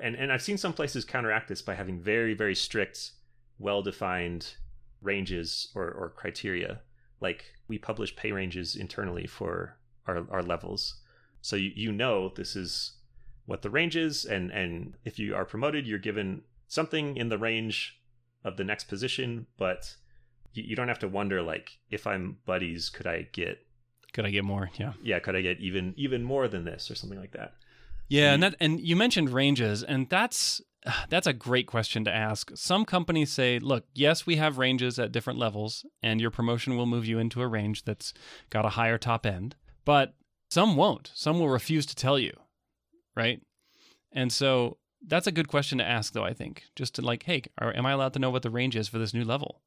and 0.00 0.14
and 0.16 0.32
I've 0.32 0.42
seen 0.42 0.58
some 0.58 0.72
places 0.72 1.04
counteract 1.04 1.48
this 1.48 1.62
by 1.62 1.74
having 1.74 2.00
very 2.00 2.34
very 2.34 2.54
strict 2.54 3.12
well 3.58 3.82
defined 3.82 4.54
ranges 5.02 5.70
or, 5.74 5.90
or 5.90 6.10
criteria. 6.10 6.80
Like 7.20 7.54
we 7.68 7.78
publish 7.78 8.14
pay 8.16 8.32
ranges 8.32 8.76
internally 8.76 9.26
for 9.26 9.76
our, 10.06 10.26
our 10.30 10.42
levels. 10.42 10.96
So 11.40 11.56
you, 11.56 11.70
you 11.74 11.92
know 11.92 12.32
this 12.34 12.56
is 12.56 12.92
what 13.46 13.62
the 13.62 13.70
range 13.70 13.96
is, 13.96 14.24
and, 14.24 14.50
and 14.50 14.94
if 15.04 15.18
you 15.18 15.34
are 15.34 15.44
promoted, 15.44 15.86
you're 15.86 15.98
given 15.98 16.42
something 16.66 17.16
in 17.16 17.28
the 17.28 17.38
range 17.38 18.00
of 18.46 18.56
the 18.56 18.64
next 18.64 18.84
position, 18.84 19.46
but 19.58 19.94
you, 20.54 20.62
you 20.62 20.76
don't 20.76 20.88
have 20.88 21.00
to 21.00 21.08
wonder 21.08 21.42
like 21.42 21.78
if 21.90 22.06
I'm 22.06 22.38
buddies, 22.46 22.88
could 22.88 23.06
I 23.06 23.28
get 23.32 23.58
could 24.12 24.24
I 24.24 24.30
get 24.30 24.44
more? 24.44 24.70
Yeah. 24.78 24.94
Yeah, 25.02 25.18
could 25.18 25.36
I 25.36 25.42
get 25.42 25.60
even 25.60 25.92
even 25.98 26.22
more 26.22 26.48
than 26.48 26.64
this 26.64 26.90
or 26.90 26.94
something 26.94 27.18
like 27.18 27.32
that? 27.32 27.54
Yeah, 28.08 28.32
and 28.32 28.42
that 28.42 28.54
and 28.60 28.80
you 28.80 28.96
mentioned 28.96 29.30
ranges, 29.30 29.82
and 29.82 30.08
that's 30.08 30.62
that's 31.10 31.26
a 31.26 31.32
great 31.32 31.66
question 31.66 32.04
to 32.04 32.14
ask. 32.14 32.50
Some 32.54 32.84
companies 32.84 33.32
say, 33.32 33.58
look, 33.58 33.84
yes, 33.94 34.24
we 34.26 34.36
have 34.36 34.58
ranges 34.58 34.98
at 34.98 35.12
different 35.12 35.38
levels, 35.38 35.84
and 36.02 36.20
your 36.20 36.30
promotion 36.30 36.76
will 36.76 36.86
move 36.86 37.04
you 37.04 37.18
into 37.18 37.42
a 37.42 37.48
range 37.48 37.84
that's 37.84 38.14
got 38.48 38.64
a 38.64 38.70
higher 38.70 38.96
top 38.96 39.26
end, 39.26 39.56
but 39.84 40.14
some 40.50 40.76
won't. 40.76 41.10
Some 41.14 41.40
will 41.40 41.48
refuse 41.48 41.84
to 41.86 41.96
tell 41.96 42.18
you, 42.18 42.32
right? 43.16 43.42
And 44.12 44.32
so 44.32 44.78
that's 45.04 45.26
a 45.26 45.32
good 45.32 45.48
question 45.48 45.78
to 45.78 45.84
ask, 45.84 46.12
though, 46.12 46.24
I 46.24 46.32
think, 46.32 46.64
just 46.74 46.94
to 46.96 47.02
like, 47.02 47.24
hey, 47.24 47.42
are, 47.58 47.74
am 47.74 47.86
I 47.86 47.92
allowed 47.92 48.12
to 48.14 48.18
know 48.18 48.30
what 48.30 48.42
the 48.42 48.50
range 48.50 48.76
is 48.76 48.88
for 48.88 48.98
this 48.98 49.14
new 49.14 49.24
level? 49.24 49.62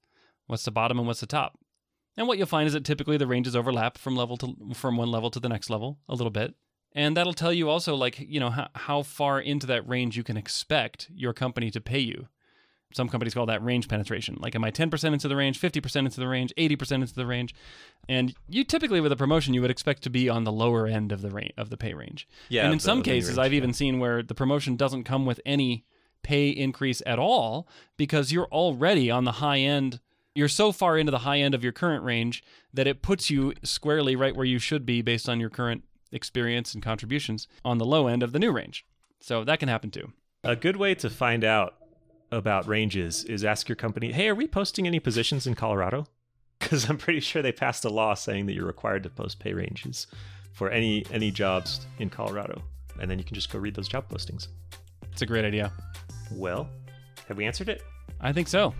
What's 0.47 0.65
the 0.65 0.71
bottom 0.71 0.97
and 0.97 1.07
what's 1.07 1.19
the 1.19 1.27
top? 1.27 1.57
And 2.17 2.27
what 2.27 2.37
you'll 2.37 2.47
find 2.47 2.67
is 2.67 2.73
that 2.73 2.83
typically 2.85 3.17
the 3.17 3.27
ranges 3.27 3.55
overlap 3.55 3.97
from 3.97 4.15
level 4.15 4.37
to 4.37 4.55
from 4.73 4.97
one 4.97 5.11
level 5.11 5.29
to 5.31 5.39
the 5.39 5.49
next 5.49 5.69
level 5.69 5.99
a 6.09 6.15
little 6.15 6.31
bit 6.31 6.55
and 6.93 7.15
that'll 7.15 7.33
tell 7.33 7.53
you 7.53 7.69
also 7.69 7.95
like 7.95 8.19
you 8.19 8.39
know 8.39 8.49
how, 8.49 8.67
how 8.75 9.01
far 9.03 9.39
into 9.39 9.67
that 9.67 9.87
range 9.87 10.17
you 10.17 10.23
can 10.23 10.37
expect 10.37 11.09
your 11.13 11.33
company 11.33 11.69
to 11.71 11.81
pay 11.81 11.99
you 11.99 12.27
some 12.93 13.07
companies 13.07 13.33
call 13.33 13.45
that 13.45 13.63
range 13.63 13.87
penetration 13.87 14.37
like 14.39 14.55
am 14.55 14.63
i 14.63 14.71
10% 14.71 15.13
into 15.13 15.27
the 15.27 15.35
range 15.35 15.59
50% 15.59 15.95
into 15.97 16.19
the 16.19 16.27
range 16.27 16.53
80% 16.57 16.91
into 16.93 17.13
the 17.13 17.25
range 17.25 17.53
and 18.07 18.33
you 18.47 18.63
typically 18.63 19.01
with 19.01 19.11
a 19.11 19.15
promotion 19.15 19.53
you 19.53 19.61
would 19.61 19.71
expect 19.71 20.01
to 20.03 20.09
be 20.09 20.29
on 20.29 20.43
the 20.43 20.51
lower 20.51 20.87
end 20.87 21.11
of 21.11 21.21
the 21.21 21.29
range 21.29 21.53
of 21.57 21.69
the 21.69 21.77
pay 21.77 21.93
range 21.93 22.27
yeah 22.49 22.63
and 22.63 22.73
in 22.73 22.79
some 22.79 23.03
cases 23.03 23.29
range, 23.29 23.39
i've 23.39 23.53
yeah. 23.53 23.57
even 23.57 23.73
seen 23.73 23.99
where 23.99 24.23
the 24.23 24.35
promotion 24.35 24.75
doesn't 24.75 25.03
come 25.03 25.25
with 25.25 25.39
any 25.45 25.85
pay 26.23 26.49
increase 26.49 27.01
at 27.05 27.19
all 27.19 27.67
because 27.95 28.31
you're 28.31 28.47
already 28.47 29.09
on 29.09 29.23
the 29.23 29.33
high 29.33 29.59
end 29.59 29.99
you're 30.35 30.47
so 30.47 30.71
far 30.71 30.97
into 30.97 31.11
the 31.11 31.19
high 31.19 31.39
end 31.39 31.53
of 31.53 31.63
your 31.63 31.73
current 31.73 32.03
range 32.03 32.43
that 32.73 32.87
it 32.87 33.01
puts 33.01 33.29
you 33.29 33.53
squarely 33.63 34.15
right 34.15 34.35
where 34.35 34.45
you 34.45 34.59
should 34.59 34.85
be 34.85 35.01
based 35.01 35.27
on 35.27 35.39
your 35.39 35.49
current 35.49 35.83
experience 36.11 36.73
and 36.73 36.83
contributions 36.83 37.47
on 37.63 37.77
the 37.77 37.85
low 37.85 38.07
end 38.07 38.23
of 38.23 38.31
the 38.31 38.39
new 38.39 38.51
range. 38.51 38.85
So 39.19 39.43
that 39.43 39.59
can 39.59 39.69
happen 39.69 39.91
too. 39.91 40.13
A 40.43 40.55
good 40.55 40.77
way 40.77 40.95
to 40.95 41.09
find 41.09 41.43
out 41.43 41.75
about 42.31 42.67
ranges 42.67 43.23
is 43.23 43.43
ask 43.43 43.67
your 43.67 43.75
company, 43.75 44.11
hey, 44.11 44.27
are 44.27 44.35
we 44.35 44.47
posting 44.47 44.87
any 44.87 44.99
positions 44.99 45.47
in 45.47 45.55
Colorado? 45.55 46.07
Because 46.59 46.89
I'm 46.89 46.97
pretty 46.97 47.21
sure 47.21 47.41
they 47.41 47.53
passed 47.53 47.85
a 47.85 47.89
law 47.89 48.13
saying 48.13 48.45
that 48.47 48.53
you're 48.53 48.65
required 48.65 49.03
to 49.03 49.09
post 49.09 49.39
pay 49.39 49.53
ranges 49.53 50.07
for 50.51 50.69
any 50.69 51.05
any 51.09 51.31
jobs 51.31 51.87
in 51.99 52.09
Colorado. 52.09 52.61
And 52.99 53.09
then 53.09 53.17
you 53.17 53.23
can 53.23 53.33
just 53.33 53.49
go 53.49 53.57
read 53.59 53.73
those 53.75 53.87
job 53.87 54.09
postings. 54.09 54.49
It's 55.13 55.21
a 55.21 55.25
great 55.25 55.45
idea. 55.45 55.71
Well, 56.33 56.69
have 57.29 57.37
we 57.37 57.45
answered 57.45 57.69
it? 57.69 57.81
I 58.19 58.33
think 58.33 58.49
so. 58.49 58.73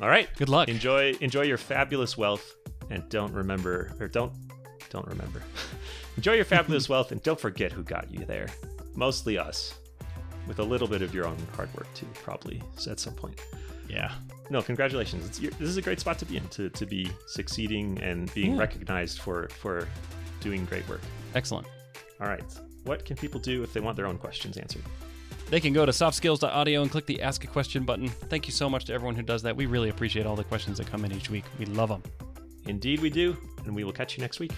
All 0.00 0.08
right. 0.08 0.28
Good 0.36 0.48
luck. 0.48 0.68
Enjoy 0.68 1.12
enjoy 1.20 1.42
your 1.42 1.58
fabulous 1.58 2.16
wealth 2.16 2.54
and 2.88 3.06
don't 3.10 3.34
remember 3.34 3.94
or 4.00 4.08
don't 4.08 4.32
don't 4.88 5.06
remember. 5.08 5.42
enjoy 6.16 6.32
your 6.34 6.46
fabulous 6.46 6.88
wealth 6.94 7.12
and 7.12 7.22
don't 7.22 7.38
forget 7.38 7.70
who 7.70 7.82
got 7.82 8.10
you 8.10 8.24
there. 8.24 8.48
Mostly 8.94 9.36
us. 9.36 9.77
With 10.48 10.58
a 10.58 10.64
little 10.64 10.88
bit 10.88 11.02
of 11.02 11.14
your 11.14 11.26
own 11.26 11.36
hard 11.54 11.72
work 11.74 11.86
too, 11.94 12.06
probably 12.14 12.62
at 12.90 12.98
some 12.98 13.14
point. 13.14 13.38
Yeah. 13.88 14.12
No, 14.50 14.62
congratulations. 14.62 15.26
It's, 15.26 15.40
you're, 15.40 15.52
this 15.52 15.68
is 15.68 15.76
a 15.76 15.82
great 15.82 16.00
spot 16.00 16.18
to 16.20 16.24
be 16.24 16.38
in 16.38 16.48
to, 16.48 16.70
to 16.70 16.86
be 16.86 17.10
succeeding 17.26 17.98
and 18.02 18.32
being 18.34 18.54
Yeah. 18.54 18.60
recognized 18.60 19.18
for 19.20 19.48
for 19.48 19.86
doing 20.40 20.64
great 20.64 20.88
work. 20.88 21.00
Excellent. 21.34 21.66
All 22.20 22.26
right. 22.28 22.42
What 22.84 23.04
can 23.04 23.16
people 23.16 23.38
do 23.40 23.62
if 23.62 23.72
they 23.72 23.80
want 23.80 23.96
their 23.96 24.06
own 24.06 24.16
questions 24.18 24.56
answered? 24.56 24.82
They 25.50 25.60
can 25.60 25.72
go 25.72 25.86
to 25.86 25.92
softskills.audio 25.92 26.82
and 26.82 26.90
click 26.90 27.06
the 27.06 27.22
Ask 27.22 27.44
a 27.44 27.46
Question 27.46 27.84
button. 27.84 28.08
Thank 28.08 28.46
you 28.46 28.52
so 28.52 28.68
much 28.68 28.84
to 28.86 28.92
everyone 28.92 29.16
who 29.16 29.22
does 29.22 29.42
that. 29.42 29.56
We 29.56 29.66
really 29.66 29.88
appreciate 29.88 30.26
all 30.26 30.36
the 30.36 30.44
questions 30.44 30.78
that 30.78 30.86
come 30.86 31.04
in 31.04 31.12
each 31.12 31.30
week. 31.30 31.44
We 31.58 31.64
love 31.66 31.88
them. 31.88 32.02
Indeed, 32.66 33.00
we 33.00 33.08
do, 33.08 33.36
and 33.64 33.74
we 33.74 33.82
will 33.84 33.92
catch 33.92 34.16
you 34.16 34.20
next 34.22 34.40
week. 34.40 34.52